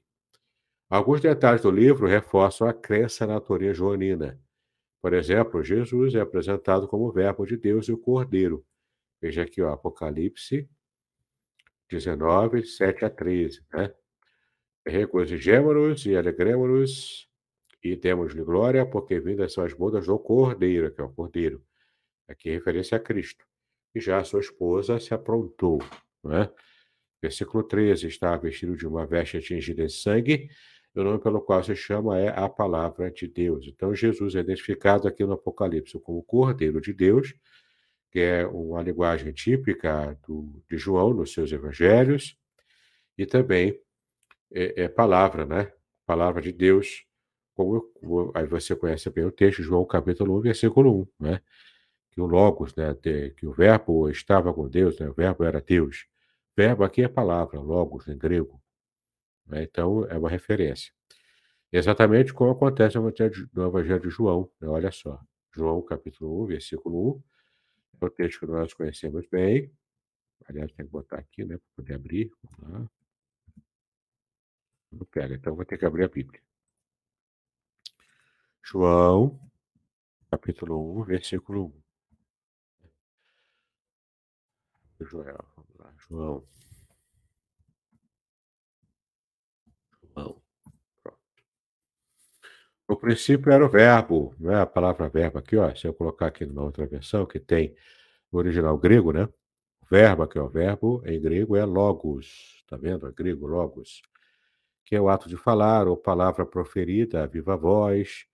[0.90, 4.40] Alguns detalhes do livro reforçam a crença na autoria joanina.
[5.02, 8.66] Por exemplo, Jesus é apresentado como o Verbo de Deus e o Cordeiro.
[9.22, 10.70] Veja aqui, ó, Apocalipse
[11.90, 13.66] 19, 7 a 13.
[13.74, 13.94] Né?
[14.86, 17.30] Regozijemo-nos e alegremos-nos
[17.84, 21.64] e demos-lhe glória, porque vindas são as bodas do Cordeiro, que é o Cordeiro.
[22.32, 23.46] Aqui é referência a Cristo.
[23.94, 25.80] E já sua esposa se aprontou.
[26.24, 26.52] Não é?
[27.22, 30.50] Versículo 13: está vestido de uma veste tingida em sangue,
[30.96, 33.66] e o nome pelo qual se chama é a palavra de Deus.
[33.68, 37.34] Então, Jesus é identificado aqui no Apocalipse como Cordeiro de Deus,
[38.12, 42.38] que é uma linguagem típica do, de João nos seus evangelhos,
[43.18, 43.80] e também
[44.52, 45.72] é, é palavra, né?
[46.06, 47.06] Palavra de Deus,
[47.54, 51.42] como, como, aí você conhece bem o texto, João capítulo 1, versículo 1, né?
[52.12, 52.94] Que o Logos, né?
[53.38, 55.10] que o verbo estava com Deus, né?
[55.10, 56.08] O verbo era Deus.
[56.56, 58.62] Verbo aqui é palavra, Logos, em grego.
[59.46, 59.64] Né?
[59.64, 60.94] Então, é uma referência.
[61.72, 64.68] Exatamente como acontece no Evangelho de João, né?
[64.68, 65.22] olha só.
[65.54, 67.24] João capítulo 1, versículo 1,
[68.02, 69.72] é o texto que nós conhecemos bem.
[70.48, 71.58] Aliás, tem que botar aqui, né?
[71.58, 72.32] Para poder abrir.
[74.92, 76.42] Não pega, então vou ter que abrir a Bíblia.
[78.64, 79.40] João,
[80.30, 81.81] capítulo 1, versículo 1.
[85.06, 86.44] Joel, vamos lá, João.
[90.04, 90.42] João.
[91.04, 91.22] Pronto.
[92.88, 95.74] No princípio era o verbo, não é a palavra verbo aqui, ó.
[95.76, 97.76] Se eu colocar aqui numa outra versão que tem
[98.32, 99.26] o original grego, né?
[99.82, 103.08] O verbo aqui, ó, o verbo em grego é logos, tá vendo?
[103.08, 104.02] É grego, logos
[104.92, 108.26] que é o ato de falar ou palavra proferida a viva voz,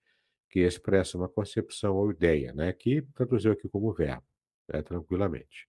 [0.49, 2.73] que expressa uma concepção ou ideia, né?
[2.73, 4.25] que traduziu aqui como verbo,
[4.67, 4.81] né?
[4.81, 5.67] tranquilamente.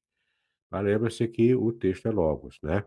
[0.71, 2.85] Mas lembra-se que o texto é logos, né?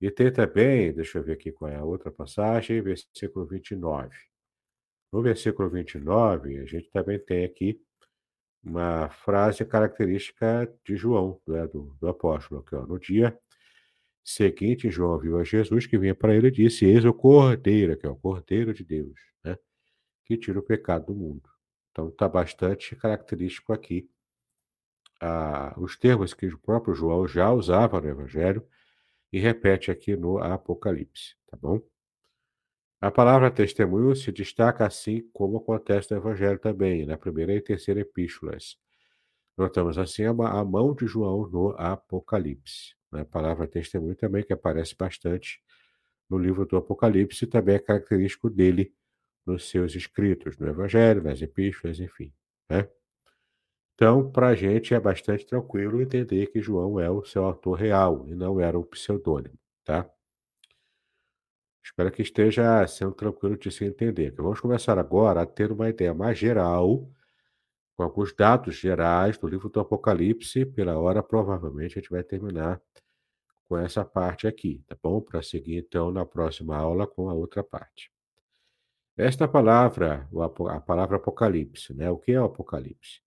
[0.00, 4.10] E tem também, deixa eu ver aqui qual é a outra passagem, versículo 29.
[5.12, 7.80] No versículo 29, a gente também tem aqui
[8.64, 11.66] uma frase característica de João, né?
[11.68, 13.38] do, do apóstolo, que ó, no dia
[14.24, 18.06] seguinte, João viu a Jesus que vinha para ele e disse: Eis o Cordeiro, que
[18.06, 19.56] é o Cordeiro de Deus, né?
[20.24, 21.48] que tira o pecado do mundo.
[21.90, 24.08] Então está bastante característico aqui
[25.76, 28.66] os termos que o próprio João já usava no Evangelho
[29.32, 31.80] e repete aqui no Apocalipse, tá bom?
[33.00, 38.00] A palavra testemunho se destaca assim como acontece no Evangelho também, na primeira e terceira
[38.00, 38.76] epístolas.
[39.56, 40.32] Notamos assim a
[40.64, 42.94] mão de João no Apocalipse.
[43.10, 43.22] Né?
[43.22, 45.60] A palavra testemunho também, que aparece bastante
[46.30, 48.94] no livro do Apocalipse, também é característico dele
[49.44, 52.32] nos seus escritos, no Evangelho, nas epístolas, enfim.
[52.70, 52.88] Né?
[54.02, 58.26] Então, para a gente é bastante tranquilo entender que João é o seu autor real
[58.26, 60.10] e não era um pseudônimo, tá?
[61.84, 64.32] Espero que esteja sendo tranquilo de se entender.
[64.32, 67.08] Vamos começar agora a ter uma ideia mais geral
[67.96, 70.66] com alguns dados gerais do livro do Apocalipse.
[70.66, 72.82] Pela hora, provavelmente, a gente vai terminar
[73.68, 75.20] com essa parte aqui, tá bom?
[75.20, 78.10] Para seguir, então, na próxima aula com a outra parte.
[79.16, 80.28] Esta palavra,
[80.70, 82.10] a palavra Apocalipse, né?
[82.10, 83.22] O que é o Apocalipse?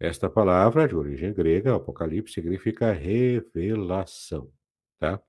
[0.00, 4.52] Esta palavra, de origem grega, Apocalipse, significa revelação,
[4.98, 5.20] tá?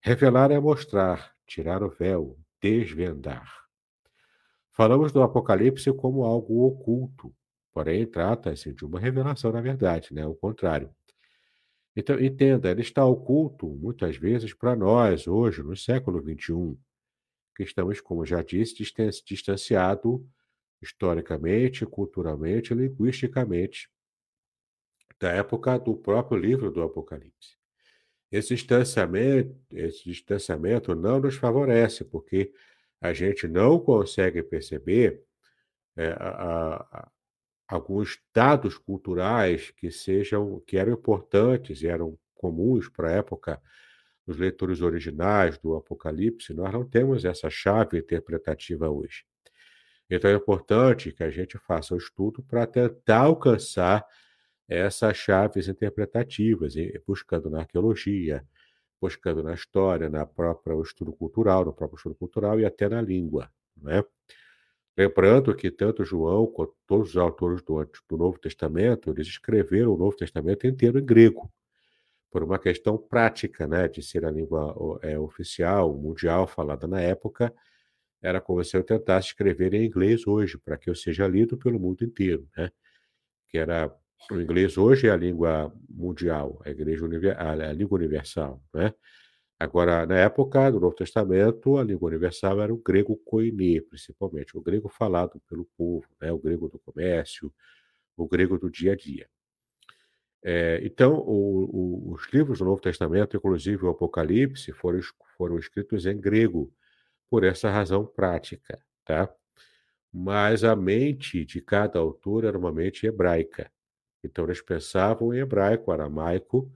[0.00, 3.64] Revelar é mostrar, tirar o véu, desvendar.
[4.72, 7.34] Falamos do Apocalipse como algo oculto,
[7.74, 10.24] Porém, trata-se de uma revelação, na verdade, né?
[10.24, 10.94] o contrário.
[11.96, 16.78] Então, entenda, ele está oculto, muitas vezes, para nós, hoje, no século XXI,
[17.56, 18.76] que estamos, como já disse,
[19.26, 20.24] distanciado
[20.80, 23.90] historicamente, culturalmente, linguisticamente
[25.24, 27.56] da época do próprio livro do Apocalipse.
[28.30, 32.52] Esse distanciamento, esse distanciamento não nos favorece, porque
[33.00, 35.22] a gente não consegue perceber
[35.96, 37.10] é, a,
[37.66, 43.62] alguns dados culturais que sejam que eram importantes e eram comuns para a época
[44.26, 49.24] dos leitores originais do Apocalipse, nós não temos essa chave interpretativa hoje.
[50.10, 54.06] Então é importante que a gente faça o estudo para tentar alcançar
[54.68, 56.74] essas chaves interpretativas,
[57.06, 58.44] buscando na arqueologia,
[59.00, 63.50] buscando na história, na própria estudo cultural, no próprio estudo cultural e até na língua,
[63.76, 64.02] né?
[64.96, 69.98] Lembrando que tanto João quanto todos os autores do, do Novo Testamento, eles escreveram o
[69.98, 71.52] Novo Testamento inteiro em grego,
[72.30, 77.52] por uma questão prática, né, de ser a língua é, oficial, mundial, falada na época,
[78.22, 81.78] era como se eu tentasse escrever em inglês hoje, para que eu seja lido pelo
[81.78, 82.70] mundo inteiro, né?
[83.48, 83.94] Que era
[84.30, 87.04] o inglês hoje é a língua mundial, a, igreja,
[87.38, 88.92] a língua universal, né?
[89.58, 94.60] Agora, na época do Novo Testamento, a língua universal era o grego koiné, principalmente, o
[94.60, 96.32] grego falado pelo povo, né?
[96.32, 97.52] o grego do comércio,
[98.16, 99.28] o grego do dia a dia.
[100.42, 105.00] É, então, o, o, os livros do Novo Testamento, inclusive o Apocalipse, foram,
[105.36, 106.72] foram escritos em grego,
[107.30, 109.32] por essa razão prática, tá?
[110.12, 113.72] Mas a mente de cada autor era uma mente hebraica.
[114.26, 116.72] Então, eles pensavam em hebraico, aramaico,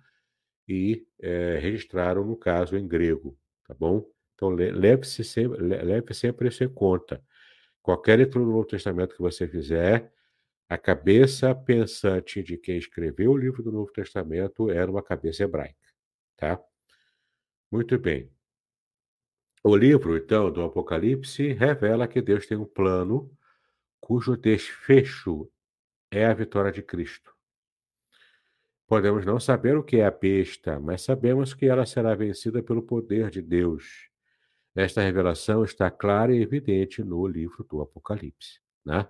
[0.69, 3.37] e é, registraram, no caso, em grego,
[3.67, 4.05] tá bom?
[4.35, 7.23] Então, leve-se sempre, leve sempre isso em conta.
[7.83, 10.13] Qualquer leitura do Novo Testamento que você fizer,
[10.69, 15.89] a cabeça pensante de quem escreveu o livro do Novo Testamento era uma cabeça hebraica,
[16.37, 16.63] tá?
[17.71, 18.31] Muito bem.
[19.65, 23.31] O livro, então, do Apocalipse revela que Deus tem um plano
[24.01, 25.51] cujo desfecho
[26.11, 27.38] é a vitória de Cristo.
[28.89, 32.83] Podemos não saber o que é a besta, mas sabemos que ela será vencida pelo
[32.83, 34.09] poder de Deus.
[34.75, 38.61] Esta revelação está clara e evidente no livro do Apocalipse.
[38.87, 39.07] Né?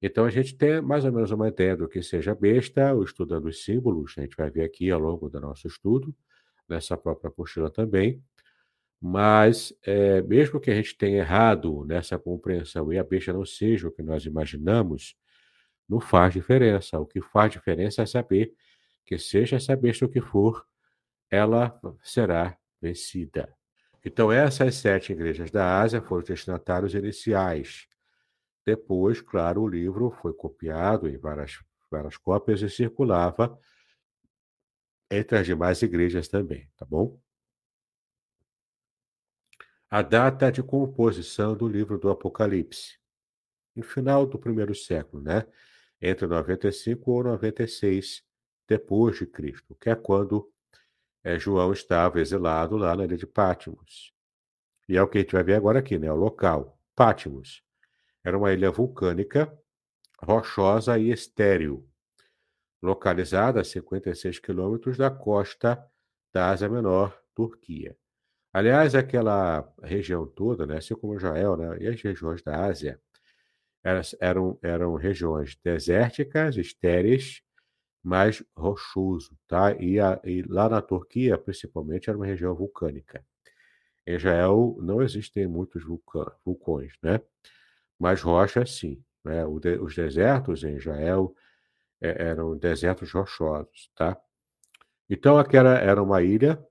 [0.00, 3.62] Então a gente tem mais ou menos uma ideia do que seja besta, estudando os
[3.62, 6.16] símbolos, a gente vai ver aqui ao longo do nosso estudo,
[6.66, 8.24] nessa própria apostila também.
[8.98, 13.88] Mas, é, mesmo que a gente tenha errado nessa compreensão e a besta não seja
[13.88, 15.14] o que nós imaginamos,
[15.86, 16.98] não faz diferença.
[16.98, 18.54] O que faz diferença é saber
[19.10, 20.64] que seja essa besta o que for,
[21.28, 23.52] ela será vencida.
[24.04, 27.88] Então, essas sete igrejas da Ásia foram os destinatários iniciais.
[28.64, 31.58] Depois, claro, o livro foi copiado em várias,
[31.90, 33.58] várias cópias e circulava
[35.10, 37.20] entre as demais igrejas também, tá bom?
[39.90, 42.96] A data de composição do livro do Apocalipse.
[43.74, 45.44] No final do primeiro século, né?
[46.00, 48.29] Entre 95 ou 96
[48.70, 50.48] depois de Cristo, que é quando
[51.24, 54.14] é, João estava exilado lá na ilha de Pátimos.
[54.88, 56.10] E é o que a gente vai ver agora aqui, né?
[56.12, 56.78] O local.
[56.94, 57.64] Pátimos.
[58.22, 59.52] Era uma ilha vulcânica,
[60.22, 61.84] rochosa e estéril,
[62.80, 65.84] localizada a 56 quilômetros da costa
[66.32, 67.96] da Ásia Menor, Turquia.
[68.52, 73.00] Aliás, aquela região toda, né, assim como Israel né, e as regiões da Ásia,
[74.20, 77.42] eram, eram regiões desérticas, estéreis,
[78.02, 79.72] mais rochoso, tá?
[79.74, 83.24] E, a, e, lá na Turquia, principalmente, era uma região vulcânica.
[84.06, 85.82] Em Israel não existem muitos
[86.44, 87.20] vulcões, né?
[87.98, 89.02] Mas rochas, sim.
[89.24, 89.44] Né?
[89.60, 91.34] De, os desertos em Israel
[92.00, 94.18] é, eram desertos rochosos, tá?
[95.08, 96.64] Então, aquela era uma ilha,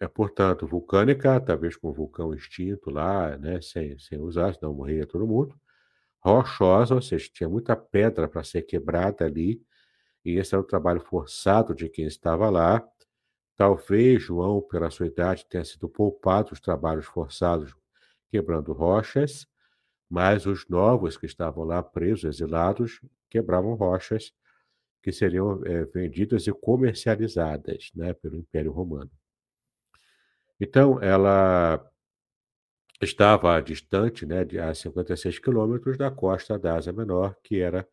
[0.00, 3.60] é, portanto, vulcânica, talvez com um vulcão extinto lá, né?
[3.60, 5.58] Sem, sem usar, senão morria todo mundo.
[6.20, 9.60] Rochosa, ou seja, tinha muita pedra para ser quebrada ali,
[10.24, 12.86] e esse era o trabalho forçado de quem estava lá.
[13.56, 17.74] Talvez João, pela sua idade, tenha sido poupado dos trabalhos forçados
[18.30, 19.46] quebrando rochas,
[20.08, 24.32] mas os novos que estavam lá presos, exilados, quebravam rochas
[25.02, 29.10] que seriam é, vendidas e comercializadas né, pelo Império Romano.
[30.60, 31.84] Então, ela
[33.00, 37.86] estava distante, né, a 56 quilômetros da costa da Ásia Menor, que era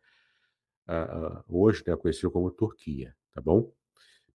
[1.48, 3.72] hoje né, conhecido como Turquia, tá bom?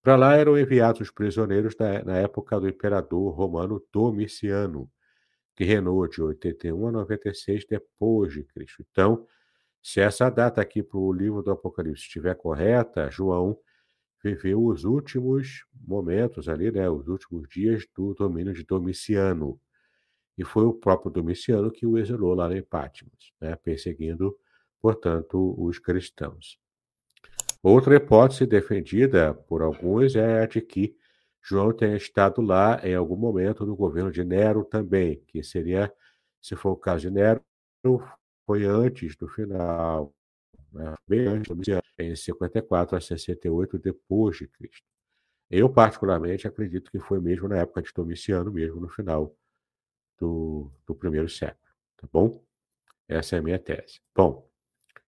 [0.02, 4.90] Para lá eram enviados os prisioneiros da, na época do imperador romano Domiciano,
[5.56, 8.86] que reinou de 81 a 96 depois de Cristo.
[8.92, 9.26] Então,
[9.82, 13.58] se essa data aqui para o livro do Apocalipse estiver correta, João
[14.24, 19.60] viveu os últimos momentos ali, né, os últimos dias do domínio de Domiciano.
[20.38, 24.36] E foi o próprio Domiciano que o exilou lá em Patmos, né, perseguindo
[24.86, 26.60] portanto, os cristãos.
[27.64, 30.96] Outra hipótese defendida por alguns é a de que
[31.42, 35.92] João tenha estado lá em algum momento do governo de Nero também, que seria,
[36.40, 37.44] se for o caso de Nero,
[38.46, 40.14] foi antes do final,
[40.72, 40.94] né?
[41.08, 44.86] bem antes de Domiciano, em 54 a 68 depois de Cristo.
[45.50, 49.36] Eu, particularmente, acredito que foi mesmo na época de Domiciano, mesmo no final
[50.20, 51.74] do, do primeiro século.
[51.98, 52.40] Tá bom?
[53.08, 54.00] Essa é a minha tese.
[54.16, 54.48] Bom,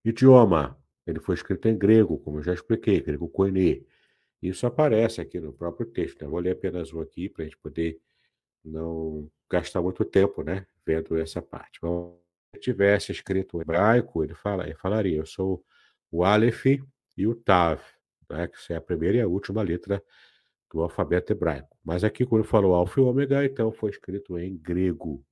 [0.09, 0.77] idioma.
[1.05, 3.81] Ele foi escrito em grego, como eu já expliquei, grego koiné.
[4.41, 6.21] Isso aparece aqui no próprio texto.
[6.21, 6.27] Né?
[6.27, 7.99] Vou ler apenas um aqui para a gente poder
[8.63, 11.79] não gastar muito tempo né, vendo essa parte.
[11.81, 12.21] Bom,
[12.53, 15.63] se tivesse escrito em hebraico, ele, fala, ele falaria: Eu sou
[16.11, 17.81] o Aleph e o Tav,
[18.29, 20.03] né, que é a primeira e a última letra
[20.71, 21.77] do alfabeto hebraico.
[21.83, 25.23] Mas aqui, quando falou Alfa e Ômega, então foi escrito em grego.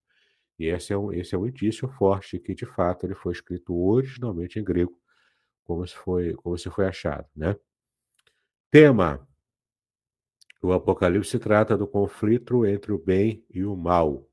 [0.57, 3.75] E esse é um, esse é um indício forte que, de fato, ele foi escrito
[3.75, 4.97] originalmente em grego,
[5.63, 7.27] como se foi, como se foi achado.
[7.35, 7.55] Né?
[8.71, 9.27] Tema:
[10.61, 14.29] O Apocalipse trata do conflito entre o bem e o mal.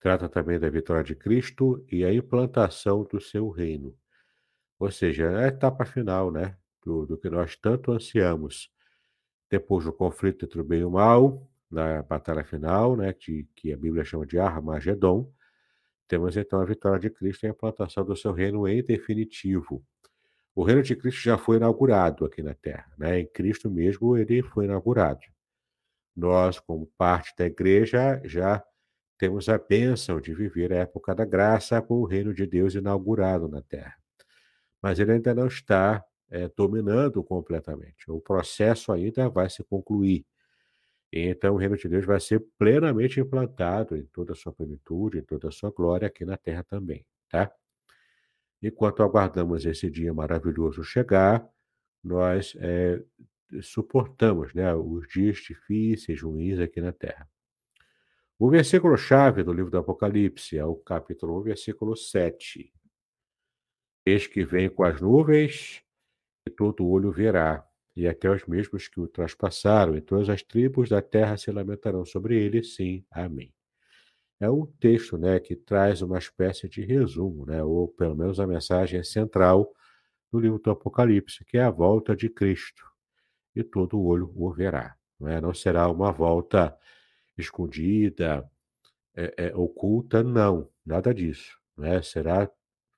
[0.00, 3.96] Trata também da vitória de Cristo e a implantação do seu reino.
[4.78, 8.72] Ou seja, é a etapa final né, do, do que nós tanto ansiamos
[9.50, 13.72] depois do conflito entre o bem e o mal, na batalha final, né, que, que
[13.72, 15.30] a Bíblia chama de Armagedon,
[16.06, 19.84] temos então a vitória de Cristo e a implantação do seu reino em definitivo.
[20.54, 23.20] O reino de Cristo já foi inaugurado aqui na Terra, né?
[23.20, 25.20] Em Cristo mesmo ele foi inaugurado.
[26.16, 28.64] Nós, como parte da igreja, já
[29.18, 33.48] temos a bênção de viver a época da graça com o reino de Deus inaugurado
[33.48, 33.94] na Terra.
[34.82, 38.10] Mas ele ainda não está é, dominando completamente.
[38.10, 40.24] O processo ainda vai se concluir.
[41.12, 45.22] Então, o reino de Deus vai ser plenamente implantado em toda a sua plenitude, em
[45.22, 47.50] toda a sua glória aqui na terra também, tá?
[48.62, 51.48] Enquanto aguardamos esse dia maravilhoso chegar,
[52.02, 53.02] nós é,
[53.62, 57.28] suportamos né, os dias difíceis, ruins aqui na terra.
[58.38, 62.72] O versículo-chave do livro do Apocalipse é o capítulo 1, versículo 7.
[64.06, 65.82] Eis que vem com as nuvens
[66.46, 67.67] e todo olho verá,
[67.98, 72.04] e até os mesmos que o traspassaram, e todas as tribos da terra se lamentarão
[72.04, 73.52] sobre ele, sim, amém.
[74.40, 78.46] É um texto né, que traz uma espécie de resumo, né, ou pelo menos a
[78.46, 79.74] mensagem central
[80.30, 82.84] do livro do Apocalipse, que é a volta de Cristo,
[83.54, 84.94] e todo olho o verá.
[85.18, 85.40] Não, é?
[85.40, 86.76] não será uma volta
[87.36, 88.48] escondida,
[89.16, 91.58] é, é, oculta, não, nada disso.
[91.76, 92.00] Né?
[92.02, 92.48] Será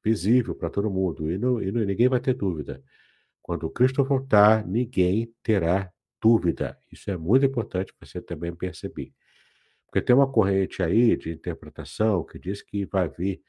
[0.04, 2.82] visível para todo mundo, e, não, e não, ninguém vai ter dúvida.
[3.50, 5.92] Quando Cristo voltar, ninguém terá
[6.22, 6.78] dúvida.
[6.92, 9.12] Isso é muito importante você também perceber.
[9.84, 13.42] Porque tem uma corrente aí de interpretação que diz que vai vir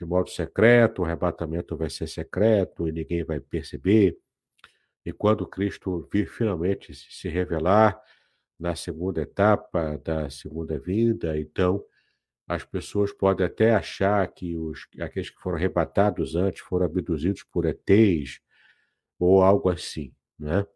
[0.00, 4.18] de modo secreto, o arrebatamento vai ser secreto e ninguém vai perceber.
[5.04, 7.96] E quando Cristo vir finalmente se revelar
[8.58, 11.84] na segunda etapa da segunda vinda, então
[12.48, 17.64] as pessoas podem até achar que os, aqueles que foram arrebatados antes foram abduzidos por
[17.64, 18.44] ETs,
[19.18, 20.66] ou algo assim, né?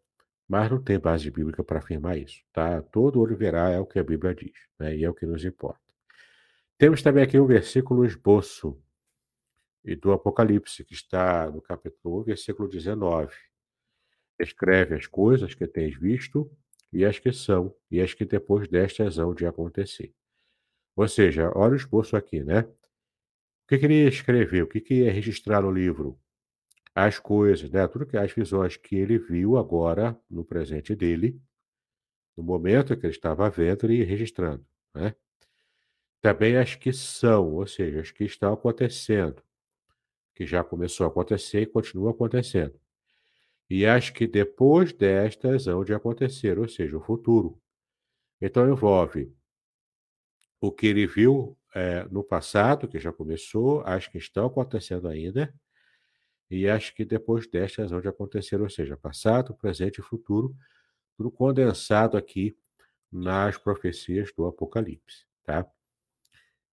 [0.49, 2.83] Mas não tem base bíblica para afirmar isso, tá?
[2.83, 4.97] Todo olho verá é o que a Bíblia diz, né?
[4.97, 5.81] E é o que nos importa.
[6.77, 8.83] Temos também aqui um versículo esboço
[10.01, 13.35] do Apocalipse, que está no capítulo 1, versículo 19.
[14.39, 16.51] Escreve as coisas que tens visto
[16.93, 20.13] e as que são, e as que depois destas hão de acontecer.
[20.97, 22.61] Ou seja, olha o esboço aqui, né?
[22.61, 24.65] O que, que ele escreveu?
[24.65, 26.19] O que, que é registrar no livro?
[27.07, 27.87] As coisas, né?
[27.89, 31.41] Tudo que as visões que ele viu agora no presente dele,
[32.37, 35.15] no momento que ele estava vendo e registrando, né?
[36.21, 39.43] Também as que são, ou seja, as que estão acontecendo,
[40.35, 42.79] que já começou a acontecer e continua acontecendo.
[43.69, 47.61] E as que depois destas hão de acontecer, ou seja, o futuro.
[48.41, 49.33] Então envolve
[50.61, 55.55] o que ele viu é, no passado, que já começou, as que estão acontecendo ainda,
[56.51, 60.55] e acho que depois destas onde acontecer, ou seja, passado, presente e futuro,
[61.17, 62.57] tudo condensado aqui
[63.11, 65.27] nas profecias do Apocalipse.
[65.45, 65.67] Tá?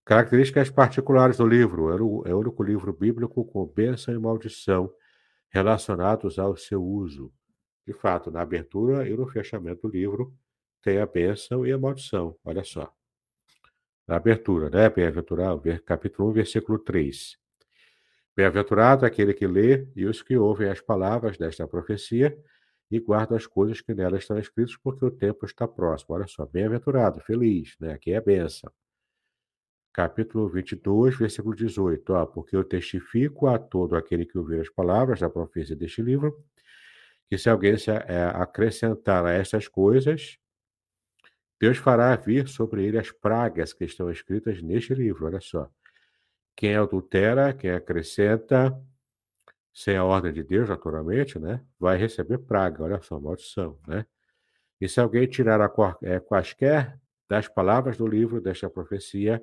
[0.05, 1.91] Características particulares do livro:
[2.27, 4.93] é o único livro bíblico com bênção e maldição
[5.49, 7.33] relacionados ao seu uso.
[7.87, 10.35] De fato, na abertura e no fechamento do livro
[10.83, 12.37] tem a bênção e a maldição.
[12.45, 12.93] Olha só.
[14.07, 14.89] Na abertura, né?
[14.89, 17.37] Bem-aventurado, capítulo 1, versículo 3.
[18.37, 22.37] Bem-aventurado aquele que lê e os que ouvem as palavras desta profecia
[22.91, 26.15] e guardam as coisas que nelas estão escritas, porque o tempo está próximo.
[26.15, 27.95] Olha só, bem-aventurado, feliz, né?
[27.95, 28.71] Aqui é a benção.
[29.91, 32.13] Capítulo 22, versículo 18.
[32.13, 36.45] Ó, porque eu testifico a todo aquele que ouvir as palavras da profecia deste livro,
[37.31, 40.39] que se alguém se é, acrescentar a estas coisas,
[41.59, 45.25] Deus fará vir sobre ele as pragas que estão escritas neste livro.
[45.25, 45.71] Olha só.
[46.57, 48.77] Quem adultera, quem acrescenta,
[49.75, 54.07] sem a ordem de Deus, naturalmente, né, vai receber praga, olha só, maldição, né?
[54.81, 55.71] E se alguém tirar a,
[56.03, 56.99] é, quaisquer
[57.29, 59.43] das palavras do livro desta profecia,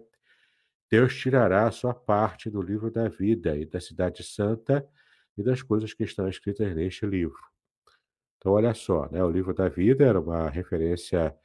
[0.89, 4.87] Deus tirará a sua parte do livro da vida e da cidade santa
[5.37, 7.39] e das coisas que estão escritas neste livro.
[8.37, 11.35] Então, olha só, né, o livro da vida era uma referência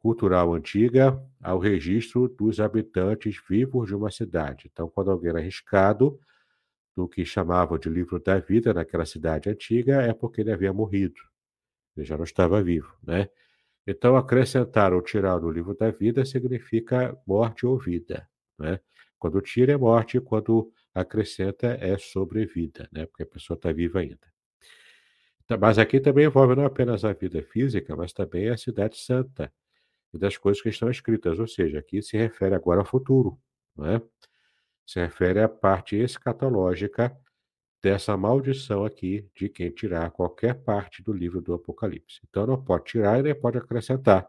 [0.00, 4.68] cultural antiga ao registro dos habitantes vivos de uma cidade.
[4.72, 6.18] Então, quando alguém era arriscado
[6.96, 11.20] do que chamavam de livro da vida naquela cidade antiga, é porque ele havia morrido.
[11.96, 13.28] Ele já não estava vivo, né?
[13.86, 18.26] Então, acrescentar ou tirar do livro da vida significa morte ou vida,
[18.58, 18.80] né?
[19.18, 23.04] Quando tira é morte, quando acrescenta é sobrevida, né?
[23.04, 24.30] Porque a pessoa está viva ainda.
[25.60, 29.52] Mas aqui também envolve não apenas a vida física, mas também a cidade santa,
[30.12, 33.38] e das coisas que estão escritas, ou seja, aqui se refere agora ao futuro,
[33.76, 34.02] não é?
[34.86, 37.16] Se refere à parte escatológica
[37.82, 42.20] dessa maldição aqui de quem tirar qualquer parte do livro do Apocalipse.
[42.28, 44.28] Então não pode tirar e nem pode acrescentar.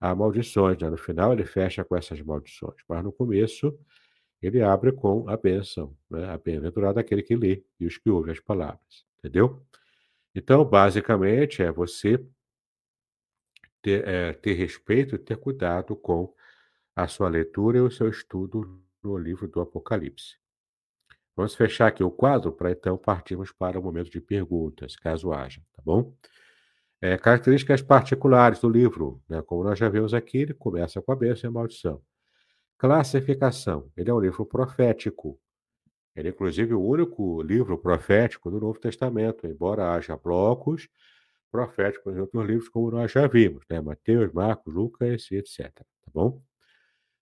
[0.00, 0.90] Há maldições, né?
[0.90, 3.78] no final ele fecha com essas maldições, mas no começo
[4.42, 6.28] ele abre com a bênção, né?
[6.28, 9.62] a bem-aventurado aquele que lê e os que ouvem as palavras, entendeu?
[10.34, 12.22] Então, basicamente, é você
[13.86, 16.34] ter, é, ter respeito e ter cuidado com
[16.96, 20.38] a sua leitura e o seu estudo no livro do Apocalipse.
[21.36, 25.62] Vamos fechar aqui o quadro para então partirmos para o momento de perguntas, caso haja,
[25.72, 26.12] tá bom?
[27.00, 29.40] É, características particulares do livro, né?
[29.40, 32.02] como nós já vimos aqui, ele começa com a bênção e a maldição.
[32.76, 35.38] Classificação, ele é um livro profético.
[36.16, 40.88] Ele é, inclusive, o único livro profético do Novo Testamento, embora haja blocos
[41.50, 43.80] proféticos em outros livros, como nós já vimos, né?
[43.80, 45.72] Mateus, Marcos, Lucas etc.
[45.74, 46.42] Tá bom?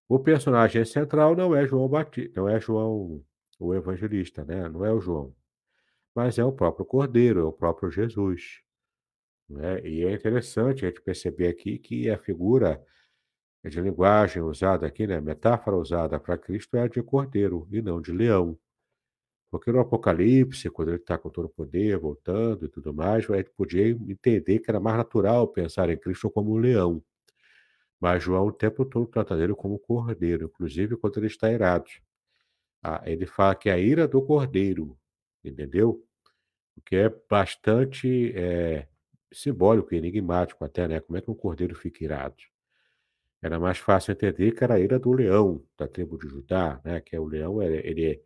[0.08, 3.24] O personagem central não é João Batista, não é João
[3.58, 4.68] o evangelista, né?
[4.68, 5.34] Não é o João,
[6.14, 8.60] mas é o próprio Cordeiro, é o próprio Jesus.
[9.48, 9.80] Né?
[9.86, 12.82] E é interessante a gente perceber aqui que a figura
[13.68, 17.80] de linguagem usada aqui, né, a metáfora usada para Cristo é a de cordeiro e
[17.80, 18.58] não de leão.
[19.54, 23.36] Porque no Apocalipse, quando ele está com todo o poder, voltando e tudo mais, a
[23.36, 27.00] gente podia entender que era mais natural pensar em Cristo como um leão.
[28.00, 31.88] Mas João o tempo todo trata dele como cordeiro, inclusive quando ele está irado.
[32.82, 34.98] Ah, ele fala que é a ira do cordeiro,
[35.44, 36.04] entendeu?
[36.76, 38.88] O que é bastante é,
[39.32, 40.98] simbólico, enigmático até, né?
[40.98, 42.42] Como é que um cordeiro fica irado?
[43.40, 47.00] Era mais fácil entender que era a ira do leão da tribo de Judá, né?
[47.00, 48.20] Que é o leão, ele, ele é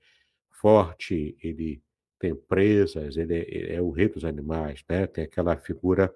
[0.60, 1.82] forte, ele
[2.18, 5.06] tem presas, ele é, é, o rei dos animais, né?
[5.06, 6.14] Tem aquela figura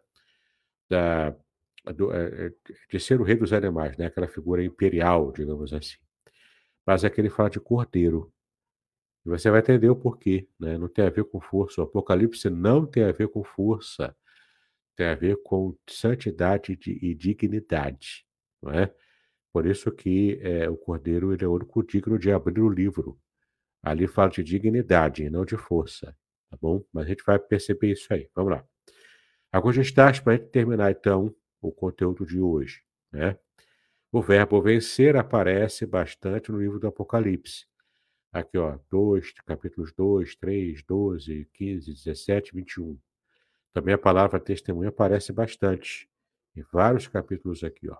[0.89, 1.35] da,
[1.95, 2.53] do, é,
[2.91, 4.07] de ser o rei dos animais, né?
[4.07, 5.97] Aquela figura imperial, digamos assim.
[6.87, 8.33] Mas aqui ele fala de cordeiro.
[9.25, 10.77] E você vai entender o porquê, né?
[10.79, 11.81] Não tem a ver com força.
[11.81, 14.15] O Apocalipse não tem a ver com força.
[14.97, 18.27] Tem a ver com santidade e dignidade,
[18.63, 18.93] não é?
[19.53, 23.19] Por isso que é, o cordeiro ele é o único digno de abrir o livro.
[23.83, 26.17] Ali fala de dignidade não de força,
[26.51, 26.85] tá bom?
[26.93, 28.29] Mas a gente vai perceber isso aí.
[28.35, 28.65] Vamos lá.
[29.51, 33.37] Alguns destaques para a gente terminar, então, o conteúdo de hoje, né?
[34.11, 37.67] O verbo vencer aparece bastante no livro do Apocalipse.
[38.33, 42.99] Aqui, ó, dois, capítulos 2, 3, 12, 15, 17, 21.
[43.73, 46.09] Também a palavra testemunha aparece bastante
[46.55, 47.97] em vários capítulos aqui, ó.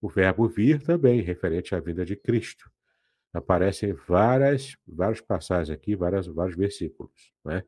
[0.00, 2.70] O verbo vir também, referente à vinda de Cristo.
[3.34, 7.64] Aparece em várias, várias passagens aqui, várias, vários versículos, né?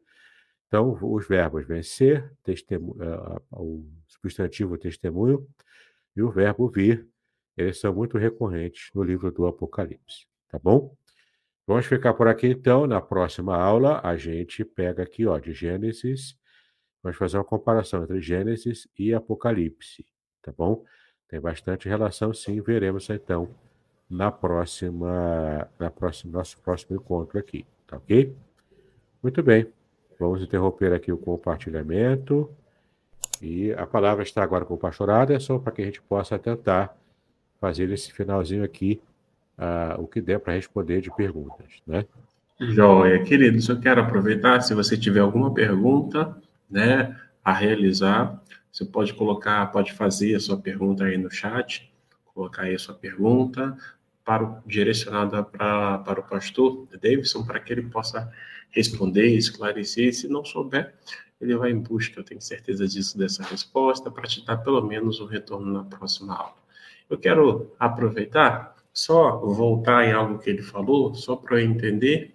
[0.68, 5.46] Então, os verbos vencer, testemunho, uh, o substantivo testemunho,
[6.14, 7.06] e o verbo vir,
[7.56, 10.96] eles são muito recorrentes no livro do Apocalipse, tá bom?
[11.66, 12.86] Vamos ficar por aqui então.
[12.86, 16.38] Na próxima aula, a gente pega aqui, ó, de Gênesis.
[17.02, 20.06] Vamos fazer uma comparação entre Gênesis e Apocalipse,
[20.42, 20.84] tá bom?
[21.28, 22.60] Tem bastante relação, sim.
[22.60, 23.52] Veremos então
[24.08, 28.34] na próxima, na próxima, nosso próximo encontro aqui, tá ok?
[29.22, 29.66] Muito bem.
[30.18, 32.50] Vamos interromper aqui o compartilhamento.
[33.42, 36.96] E a palavra está agora com o pastor Aderson para que a gente possa tentar
[37.60, 39.00] fazer esse finalzinho aqui,
[39.58, 42.06] uh, o que der para responder de perguntas, né?
[42.58, 46.34] Joia, queridos, eu quero aproveitar, se você tiver alguma pergunta,
[46.70, 48.42] né, a realizar,
[48.72, 51.92] você pode colocar, pode fazer a sua pergunta aí no chat,
[52.36, 53.76] colocar aí a sua pergunta
[54.22, 58.30] para direcionada para, para o pastor Davidson, para que ele possa
[58.70, 60.94] responder, esclarecer, se não souber,
[61.40, 65.20] ele vai em busca, eu tenho certeza disso, dessa resposta, para te dar pelo menos
[65.20, 66.56] um retorno na próxima aula.
[67.08, 72.34] Eu quero aproveitar, só voltar em algo que ele falou, só para eu entender,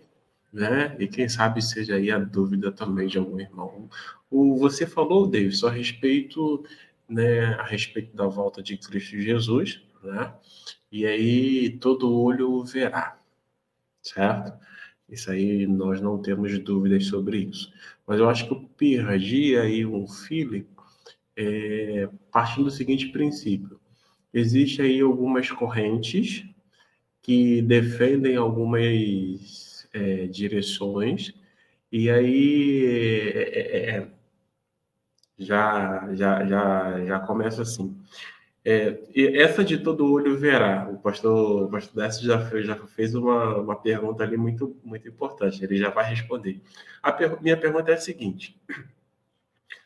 [0.52, 0.96] né?
[1.00, 3.90] E quem sabe seja aí a dúvida também de algum irmão.
[4.30, 6.64] O, você falou, David, a respeito,
[7.10, 10.34] né, a respeito da volta de Cristo Jesus, né?
[10.92, 13.20] E aí todo olho verá,
[14.02, 14.54] certo?
[15.10, 17.72] Isso aí nós não temos dúvidas sobre isso.
[18.08, 20.66] Mas eu acho que eu perdi aí um feeling
[21.36, 23.80] é, partindo do seguinte princípio.
[24.34, 26.46] Existe aí algumas correntes
[27.22, 31.34] que defendem algumas é, direções
[31.92, 34.08] e aí é, é, é
[35.38, 37.96] já, já, já, já começa assim.
[38.64, 40.88] É, essa de todo olho verá.
[40.92, 45.08] O pastor, o pastor Décio já fez, já fez uma, uma pergunta ali muito, muito
[45.08, 45.64] importante.
[45.64, 46.62] Ele já vai responder.
[47.02, 48.60] A per, minha pergunta é a seguinte: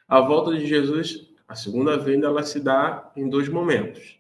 [0.07, 4.19] a volta de Jesus, a segunda vinda, ela se dá em dois momentos.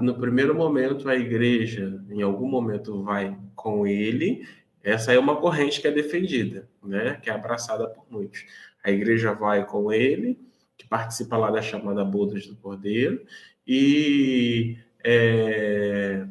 [0.00, 4.44] No primeiro momento, a igreja, em algum momento, vai com ele.
[4.82, 7.14] Essa é uma corrente que é defendida, né?
[7.22, 8.44] que é abraçada por muitos.
[8.82, 10.38] A igreja vai com ele,
[10.88, 13.24] participa lá da chamada Bodas do Cordeiro,
[13.66, 16.26] e, é,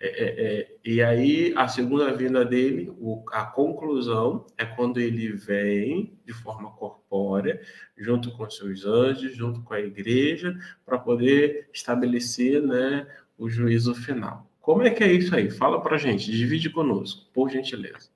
[0.00, 5.32] é, é, é, e aí a segunda vinda dele, o, a conclusão é quando ele
[5.32, 7.60] vem de forma corpórea,
[7.96, 10.56] junto com seus anjos, junto com a igreja,
[10.86, 13.06] para poder estabelecer né,
[13.36, 14.50] o juízo final.
[14.60, 15.50] Como é que é isso aí?
[15.50, 18.10] Fala para gente, divide conosco, por gentileza.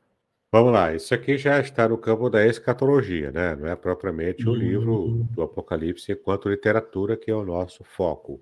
[0.52, 3.56] Vamos lá, isso aqui já está no campo da escatologia, né?
[3.56, 5.26] Não é propriamente o livro uhum.
[5.30, 8.38] do Apocalipse enquanto literatura que é o nosso foco.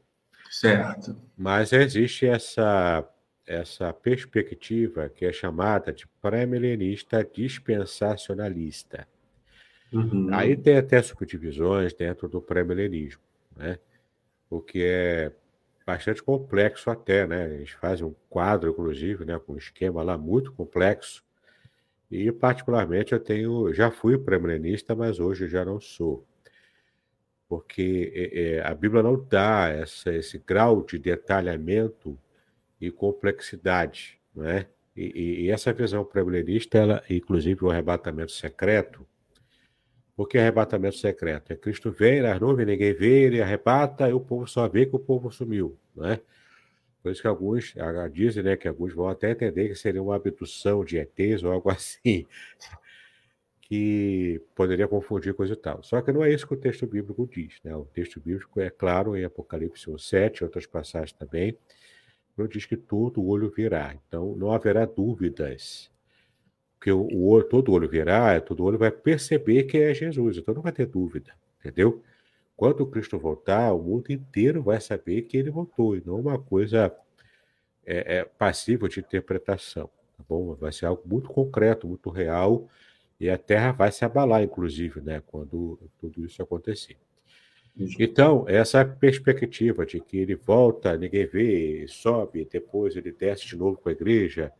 [0.50, 1.16] Certo.
[1.38, 3.08] Mas existe essa
[3.46, 9.06] essa perspectiva que é chamada de pré-milenista dispensacionalista.
[9.92, 10.28] Uhum.
[10.32, 13.22] Aí tem até subdivisões dentro do pré-milenismo,
[13.56, 13.78] né?
[14.48, 15.32] O que é
[15.86, 17.44] bastante complexo até, né?
[17.44, 21.22] A gente faz um quadro, inclusive, né, com um esquema lá muito complexo
[22.10, 26.26] e, particularmente, eu tenho, já fui pré-milenista, mas hoje já não sou.
[27.48, 32.18] Porque é, é, a Bíblia não dá essa, esse grau de detalhamento
[32.80, 34.18] e complexidade.
[34.34, 34.66] Né?
[34.96, 39.06] E, e essa visão pré-milenista, ela, inclusive o arrebatamento secreto,
[40.16, 41.52] por que arrebatamento secreto?
[41.52, 44.96] É Cristo vem nas nuvens, ninguém vê, ele arrebata, e o povo só vê que
[44.96, 45.78] o povo sumiu.
[45.94, 46.20] Né?
[47.02, 47.74] Por isso que alguns
[48.12, 51.70] dizem né, que alguns vão até entender que seria uma abdução de ETs ou algo
[51.70, 52.26] assim,
[53.62, 55.82] que poderia confundir coisa e tal.
[55.82, 57.60] Só que não é isso que o texto bíblico diz.
[57.64, 57.74] Né?
[57.74, 61.56] O texto bíblico é claro em Apocalipse 7, outras passagens também,
[62.36, 63.94] não diz que todo olho virá.
[63.94, 65.90] Então não haverá dúvidas.
[66.78, 70.62] Porque o, o todo olho virá, todo olho vai perceber que é Jesus, então não
[70.62, 72.02] vai ter dúvida, entendeu?
[72.60, 76.94] Quando Cristo voltar, o mundo inteiro vai saber que ele voltou, e não uma coisa
[77.86, 79.88] é, é, passível de interpretação.
[80.14, 80.54] Tá bom?
[80.56, 82.68] Vai ser algo muito concreto, muito real,
[83.18, 86.98] e a Terra vai se abalar, inclusive, né, quando tudo isso acontecer.
[87.98, 93.78] Então, essa perspectiva de que ele volta, ninguém vê, sobe, depois ele desce de novo
[93.78, 94.52] com a igreja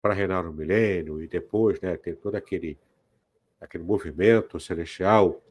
[0.00, 2.78] para reinar no milênio, e depois né, tem todo aquele,
[3.60, 5.42] aquele movimento celestial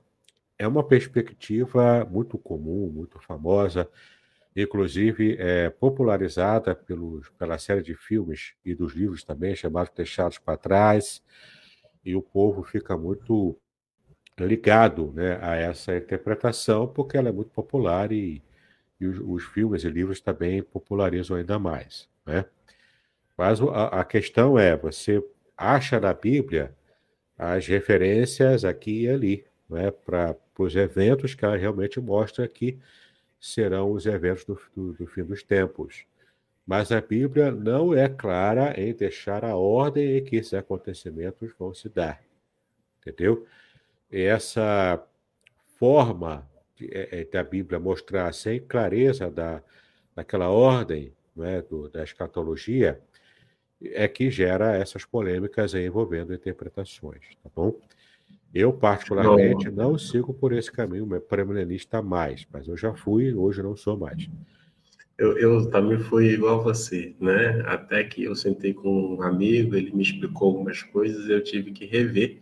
[0.57, 3.89] é uma perspectiva muito comum, muito famosa,
[4.55, 10.57] inclusive é, popularizada pelos, pela série de filmes e dos livros também, chamados Deixados para
[10.57, 11.21] Trás,
[12.03, 13.57] e o povo fica muito
[14.39, 18.41] ligado né, a essa interpretação, porque ela é muito popular e,
[18.99, 22.09] e os, os, filmes e livros também popularizam ainda mais.
[22.25, 22.45] Né?
[23.37, 25.23] Mas a, a questão é: você
[25.57, 26.75] acha na Bíblia
[27.37, 32.79] as referências aqui e ali né, para os eventos que ela realmente mostra que
[33.39, 36.05] serão os eventos do, do, do, fim dos tempos.
[36.65, 41.73] Mas a Bíblia não é clara em deixar a ordem em que esses acontecimentos vão
[41.73, 42.23] se dar.
[42.99, 43.45] Entendeu?
[44.11, 45.05] Essa
[45.77, 46.49] forma
[46.81, 49.61] é, é, da Bíblia mostrar sem clareza da,
[50.15, 52.99] daquela ordem né, do, da escatologia
[53.81, 57.79] é que gera essas polêmicas envolvendo interpretações, tá bom?
[58.55, 63.61] Eu, particularmente, não, não sigo por esse caminho pré-milenista mais, mas eu já fui, hoje
[63.61, 64.29] não sou mais.
[65.17, 67.61] Eu, eu, também fui igual a você, né?
[67.65, 71.85] Até que eu sentei com um amigo, ele me explicou algumas coisas, eu tive que
[71.85, 72.37] rever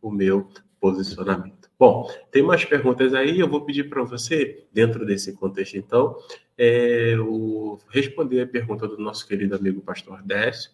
[0.00, 0.48] o meu
[0.80, 1.68] posicionamento.
[1.76, 6.16] Bom, tem mais perguntas aí, eu vou pedir para você, dentro desse contexto, então,
[6.56, 10.70] é, o, responder a pergunta do nosso querido amigo pastor Décio,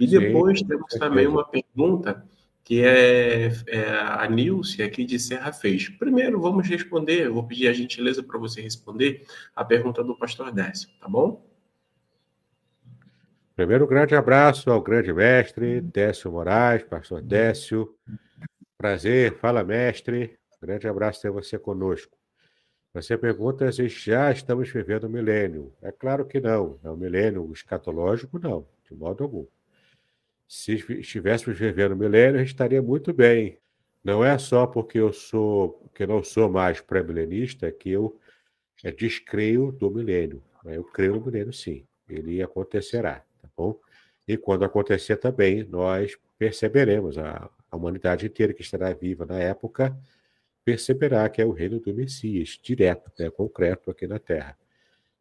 [0.00, 2.24] e depois Sim, temos também uma pergunta
[2.64, 5.88] que é, é a Nilce aqui de Serra fez.
[5.88, 10.88] Primeiro, vamos responder, vou pedir a gentileza para você responder a pergunta do pastor Décio,
[11.00, 11.44] tá bom?
[13.54, 17.94] Primeiro, um grande abraço ao grande mestre Décio Moraes, pastor Décio.
[18.78, 20.38] Prazer, fala mestre.
[20.60, 22.16] Grande abraço ter você conosco.
[22.94, 25.72] Você pergunta se já estamos vivendo o milênio.
[25.82, 26.78] É claro que não.
[26.84, 29.46] É o milênio escatológico, não, de modo algum.
[30.54, 33.58] Se estivéssemos vivendo o milênio, a gente estaria muito bem.
[34.04, 38.20] Não é só porque eu sou, que não sou mais pré-milenista que eu
[38.84, 40.42] é, descreio do milênio.
[40.66, 41.86] Eu creio no milênio, sim.
[42.06, 43.80] Ele acontecerá, tá bom?
[44.28, 49.98] E quando acontecer também, nós perceberemos, a, a humanidade inteira que estará viva na época
[50.62, 54.58] perceberá que é o reino do Messias, direto, né, concreto aqui na Terra.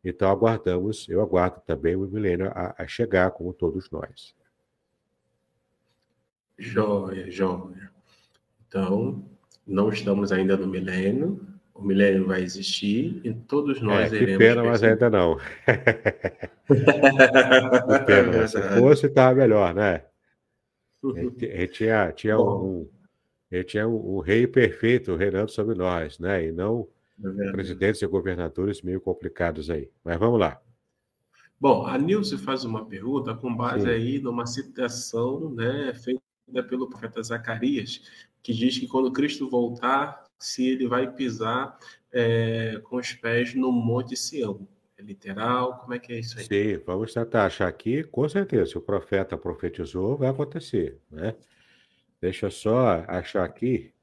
[0.03, 4.35] Então aguardamos, eu aguardo também o milênio a, a chegar, como todos nós.
[6.61, 7.91] Joia, joia.
[8.67, 9.25] Então,
[9.65, 11.43] não estamos ainda no milênio,
[11.73, 15.37] o milênio vai existir e todos nós é, que pena, mas ainda não.
[16.67, 16.75] que
[18.05, 20.05] pena, se fosse, estava melhor, né?
[21.41, 22.87] Ele tinha, tinha um,
[23.51, 26.45] ele tinha um, um, rei perfeito reinando sobre nós, né?
[26.45, 26.87] E não
[27.19, 29.89] é presidentes e governadores meio complicados aí.
[30.03, 30.61] Mas vamos lá.
[31.59, 33.89] Bom, a Nilce faz uma pergunta com base Sim.
[33.89, 36.21] aí numa citação né, feita
[36.67, 38.01] pelo profeta Zacarias,
[38.41, 41.77] que diz que quando Cristo voltar, se ele vai pisar
[42.11, 44.67] é, com os pés no Monte Sião.
[44.97, 45.79] É literal?
[45.79, 46.45] Como é que é isso aí?
[46.45, 48.71] Sim, vamos tentar achar aqui, com certeza.
[48.71, 51.35] Se o profeta profetizou, vai acontecer, né?
[52.19, 53.93] Deixa eu só achar aqui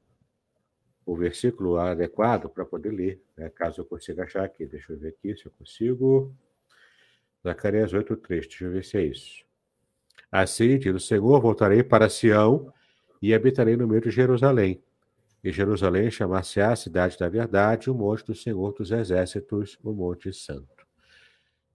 [1.05, 3.49] o versículo adequado para poder ler, né?
[3.49, 4.65] caso eu consiga achar aqui.
[4.65, 6.35] Deixa eu ver aqui se eu consigo.
[7.41, 9.45] Zacarias 8,3, deixa eu ver se é isso.
[10.31, 12.71] Assim, diz o Senhor, voltarei para Sião
[13.21, 14.81] e habitarei no meio de Jerusalém.
[15.43, 20.33] E Jerusalém chamar-se-á a cidade da verdade, o monte do Senhor dos exércitos, o monte
[20.33, 20.85] santo.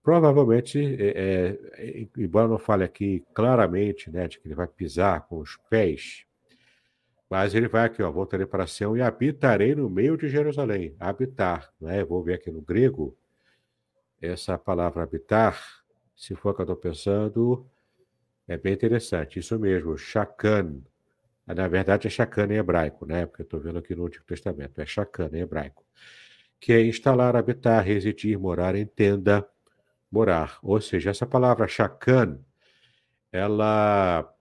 [0.03, 5.39] Provavelmente, é, é, embora não fale aqui claramente né, de que ele vai pisar com
[5.39, 6.27] os pés,
[7.29, 10.95] mas ele vai aqui, ó, voltarei para Sião e habitarei no meio de Jerusalém.
[11.01, 12.05] Habitar, né?
[12.05, 13.17] Vou ver aqui no grego,
[14.21, 15.61] essa palavra habitar,
[16.15, 17.67] se for o que eu estou pensando,
[18.47, 19.39] é bem interessante.
[19.39, 20.81] Isso mesmo, shakan.
[21.47, 23.27] Na verdade, é shakan em hebraico, né?
[23.27, 24.81] Porque eu estou vendo aqui no Antigo Testamento.
[24.81, 25.85] É shakan em hebraico.
[26.61, 29.47] Que é instalar, habitar, residir, morar em tenda,
[30.11, 30.59] morar.
[30.63, 32.39] Ou seja, essa palavra shakan,
[33.33, 34.33] ela,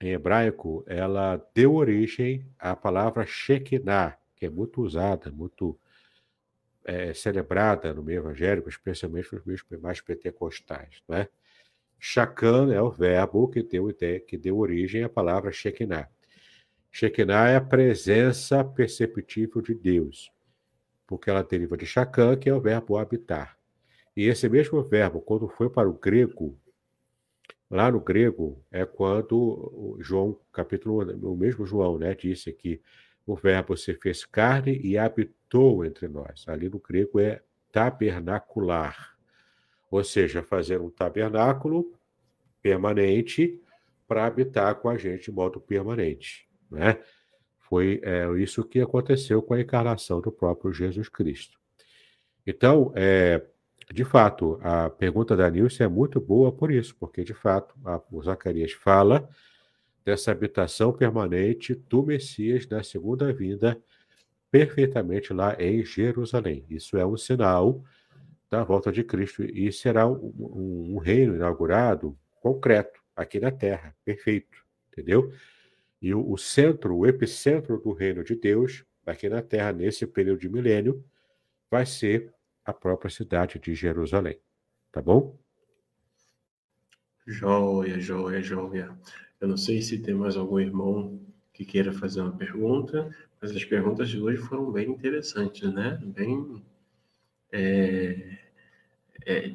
[0.00, 5.78] em hebraico, ela deu origem à palavra Shekinah, que é muito usada, muito
[6.84, 11.02] é, celebrada no meio evangélico, especialmente nos meios mais pentecostais.
[11.08, 11.28] Né?
[12.04, 13.88] Shakan é o verbo que deu,
[14.26, 16.10] que deu origem à palavra Shekinah.
[16.90, 20.28] Shekinah é a presença perceptível de Deus,
[21.06, 23.56] porque ela deriva de Shakan, que é o verbo habitar.
[24.16, 26.58] E esse mesmo verbo, quando foi para o grego,
[27.70, 32.82] lá no grego, é quando João, capítulo, o mesmo João, né, disse que
[33.24, 36.48] o verbo se fez carne e habitou entre nós.
[36.48, 37.40] Ali no grego é
[37.70, 39.11] tabernacular,
[39.92, 41.92] ou seja, fazer um tabernáculo
[42.62, 43.60] permanente
[44.08, 46.98] para habitar com a gente de modo permanente, né?
[47.58, 51.58] Foi é, isso que aconteceu com a encarnação do próprio Jesus Cristo.
[52.46, 53.44] Então, é,
[53.92, 58.00] de fato, a pergunta da Nilce é muito boa por isso, porque, de fato, a,
[58.10, 59.28] o Zacarias fala
[60.02, 63.78] dessa habitação permanente do Messias na segunda vinda,
[64.50, 66.64] perfeitamente lá em Jerusalém.
[66.70, 67.84] Isso é um sinal
[68.52, 73.96] da volta de Cristo e será um, um, um reino inaugurado concreto aqui na Terra,
[74.04, 75.32] perfeito, entendeu?
[76.02, 80.40] E o, o centro, o epicentro do reino de Deus, aqui na Terra, nesse período
[80.40, 81.02] de milênio,
[81.70, 82.30] vai ser
[82.62, 84.38] a própria cidade de Jerusalém.
[84.92, 85.34] Tá bom?
[87.26, 88.94] Joia, joia, joia.
[89.40, 91.18] Eu não sei se tem mais algum irmão
[91.54, 95.98] que queira fazer uma pergunta, mas as perguntas de hoje foram bem interessantes, né?
[96.04, 96.62] Bem
[97.50, 98.31] é,
[99.26, 99.52] é,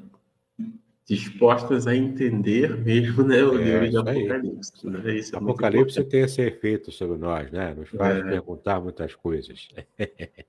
[1.07, 4.89] dispostas a entender mesmo né, o é, livro de Apocalipse.
[4.89, 5.15] Né?
[5.15, 7.73] Isso é Apocalipse tem esse efeito sobre nós, né?
[7.73, 8.23] Nos faz é.
[8.23, 9.69] perguntar muitas coisas.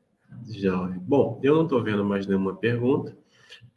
[0.51, 1.01] Joia.
[1.01, 3.17] Bom, eu não estou vendo mais nenhuma pergunta.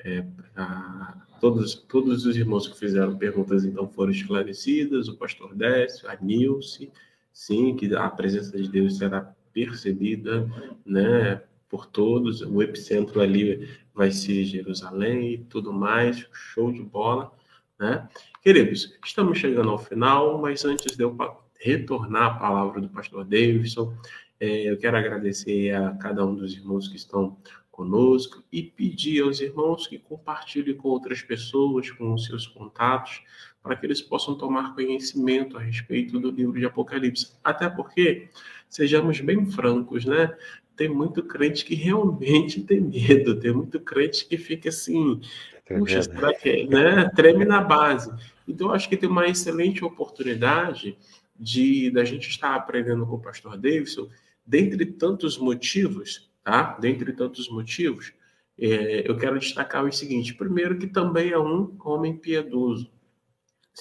[0.03, 0.25] É,
[0.55, 5.07] a, todos, todos os irmãos que fizeram perguntas então foram esclarecidas.
[5.07, 6.91] O pastor Décio, a Nilce,
[7.31, 10.49] sim, que a presença de Deus será percebida,
[10.85, 12.41] né, por todos.
[12.41, 16.27] O epicentro ali vai ser Jerusalém e tudo mais.
[16.33, 17.31] Show de bola,
[17.79, 18.07] né?
[18.43, 21.17] Queridos, estamos chegando ao final, mas antes de eu
[21.57, 23.95] retornar a palavra do pastor Davidson,
[24.39, 27.37] é, eu quero agradecer a cada um dos irmãos que estão
[27.71, 33.23] conosco e pedir aos irmãos que compartilhem com outras pessoas, com os seus contatos,
[33.63, 37.33] para que eles possam tomar conhecimento a respeito do livro de Apocalipse.
[37.43, 38.29] Até porque,
[38.67, 40.35] sejamos bem francos, né?
[40.75, 45.21] Tem muito crente que realmente tem medo, tem muito crente que fica assim,
[45.67, 47.09] puxa, será que, né?
[47.15, 48.11] Treme na base.
[48.47, 50.97] Então, acho que tem uma excelente oportunidade
[51.39, 54.09] de da gente estar aprendendo com o pastor Davidson,
[54.45, 56.77] dentre tantos motivos, tá?
[56.79, 58.13] Dentre tantos motivos,
[58.59, 62.91] é, eu quero destacar o seguinte: primeiro, que também é um homem piedoso.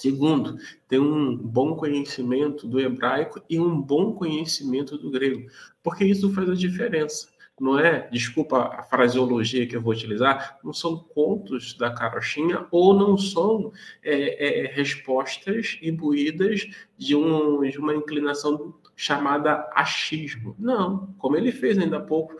[0.01, 5.47] Segundo, tem um bom conhecimento do hebraico e um bom conhecimento do grego,
[5.83, 7.27] porque isso faz a diferença.
[7.59, 12.95] Não é, desculpa a fraseologia que eu vou utilizar, não são contos da carochinha ou
[12.95, 13.71] não são
[14.01, 20.55] é, é, respostas imbuídas de, um, de uma inclinação chamada achismo.
[20.57, 22.35] Não, como ele fez ainda há pouco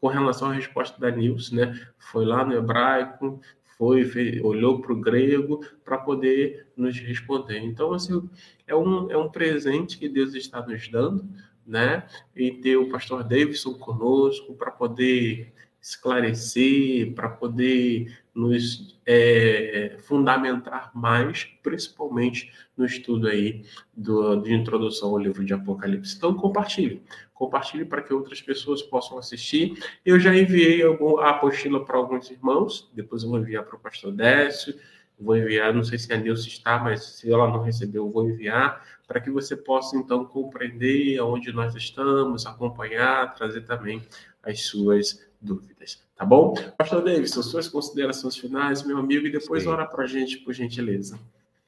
[0.00, 1.78] com relação à resposta da Nilce, né?
[1.98, 3.38] Foi lá no hebraico,
[3.76, 7.58] foi, fez, olhou para o grego para poder nos responder.
[7.58, 8.28] Então, assim,
[8.66, 11.28] é um, é um presente que Deus está nos dando,
[11.66, 12.06] né?
[12.34, 21.44] E ter o pastor Davidson conosco para poder esclarecer, para poder nos é, fundamentar mais,
[21.62, 23.64] principalmente no estudo aí
[23.94, 26.16] do, de introdução ao livro de Apocalipse.
[26.16, 27.02] Então, compartilhe.
[27.34, 29.78] Compartilhe para que outras pessoas possam assistir.
[30.04, 34.12] Eu já enviei a apostila para alguns irmãos, depois eu vou enviar para o pastor
[34.12, 34.74] Décio,
[35.18, 38.28] vou enviar, não sei se a Nilce está, mas se ela não recebeu, eu vou
[38.28, 44.02] enviar, para que você possa, então, compreender aonde nós estamos, acompanhar, trazer também
[44.42, 46.54] as suas dúvidas, tá bom?
[46.78, 49.70] Pastor Davidson, suas considerações finais, meu amigo, e depois Sim.
[49.70, 51.18] ora para a gente, por gentileza.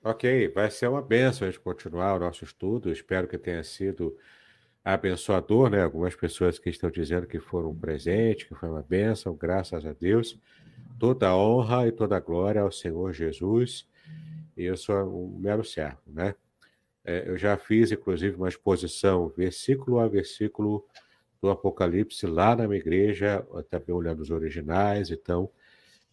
[0.03, 2.93] Ok, vai ser uma benção a gente continuar o nosso estudo.
[2.93, 4.17] Espero que tenha sido
[4.85, 5.83] abençoador, né?
[5.83, 9.95] Algumas pessoas que estão dizendo que foram um presente, que foi uma bênção, graças a
[9.95, 10.39] Deus.
[10.99, 13.89] Toda honra e toda glória ao Senhor Jesus.
[14.57, 16.35] E eu sou um mero servo, né?
[17.03, 20.87] É, eu já fiz, inclusive, uma exposição, versículo a versículo,
[21.45, 25.11] do Apocalipse lá na minha igreja, também olhando os originais.
[25.11, 25.51] Então,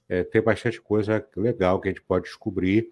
[0.10, 2.92] é, tem bastante coisa legal que a gente pode descobrir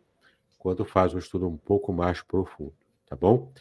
[0.58, 2.74] quando faz um estudo um pouco mais profundo,
[3.06, 3.52] tá bom?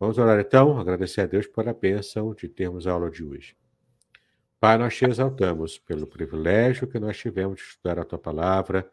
[0.00, 3.56] Vamos orar então, agradecer a Deus pela bênção de termos a aula de hoje.
[4.58, 8.88] Pai, nós te exaltamos pelo privilégio que nós tivemos de estudar a tua palavra,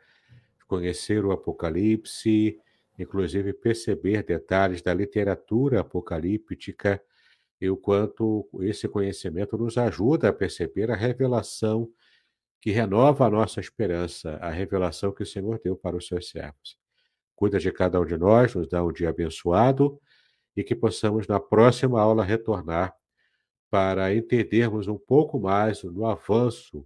[0.68, 2.60] conhecer o Apocalipse,
[2.98, 7.02] inclusive perceber detalhes da literatura apocalíptica
[7.62, 11.88] e o quanto esse conhecimento nos ajuda a perceber a revelação
[12.60, 16.78] que renova a nossa esperança, a revelação que o Senhor deu para os seus servos.
[17.36, 20.00] Cuida de cada um de nós, nos dá um dia abençoado
[20.56, 22.96] e que possamos, na próxima aula, retornar
[23.70, 26.86] para entendermos um pouco mais no avanço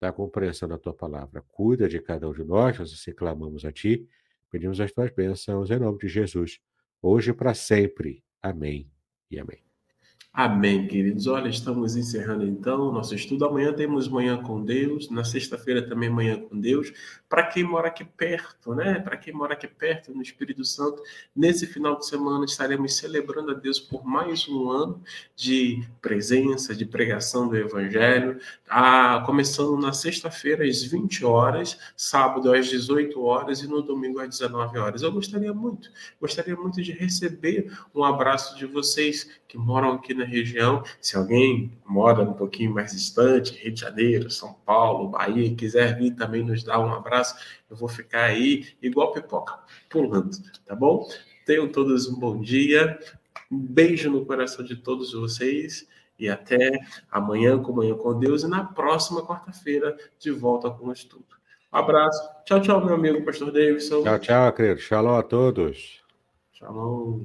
[0.00, 1.42] da compreensão da tua palavra.
[1.48, 4.06] Cuida de cada um de nós, nós assim clamamos a ti,
[4.50, 6.58] pedimos as tuas bênçãos em nome de Jesus,
[7.00, 8.22] hoje e para sempre.
[8.42, 8.90] Amém
[9.30, 9.63] e amém.
[10.36, 11.28] Amém, queridos.
[11.28, 13.44] Olha, estamos encerrando então o nosso estudo.
[13.44, 16.92] Amanhã temos Manhã com Deus, na sexta-feira também Manhã com Deus.
[17.28, 18.98] Para quem mora aqui perto, né?
[18.98, 21.00] Para quem mora aqui perto no Espírito Santo,
[21.36, 25.00] nesse final de semana estaremos celebrando a Deus por mais um ano
[25.36, 28.40] de presença, de pregação do Evangelho.
[28.68, 34.30] Ah, começando na sexta-feira às 20 horas, sábado às 18 horas e no domingo às
[34.30, 35.02] 19 horas.
[35.02, 35.88] Eu gostaria muito,
[36.20, 40.82] gostaria muito de receber um abraço de vocês que moram aqui na região.
[41.00, 46.12] Se alguém mora um pouquinho mais distante, Rio de Janeiro, São Paulo, Bahia, quiser vir
[46.14, 47.36] também nos dar um abraço,
[47.70, 49.58] eu vou ficar aí igual pipoca,
[49.88, 50.30] pulando,
[50.64, 51.08] tá bom?
[51.46, 52.98] Tenham todos um bom dia,
[53.50, 55.86] um beijo no coração de todos vocês
[56.18, 60.92] e até amanhã com Manhã com Deus e na próxima quarta-feira de volta com o
[60.92, 61.26] estudo.
[61.72, 62.22] Um abraço.
[62.44, 64.02] Tchau, tchau, meu amigo Pastor Davidson.
[64.02, 64.80] Tchau, tchau, querido.
[64.80, 66.00] Shalom a todos.
[66.52, 67.24] Shalom.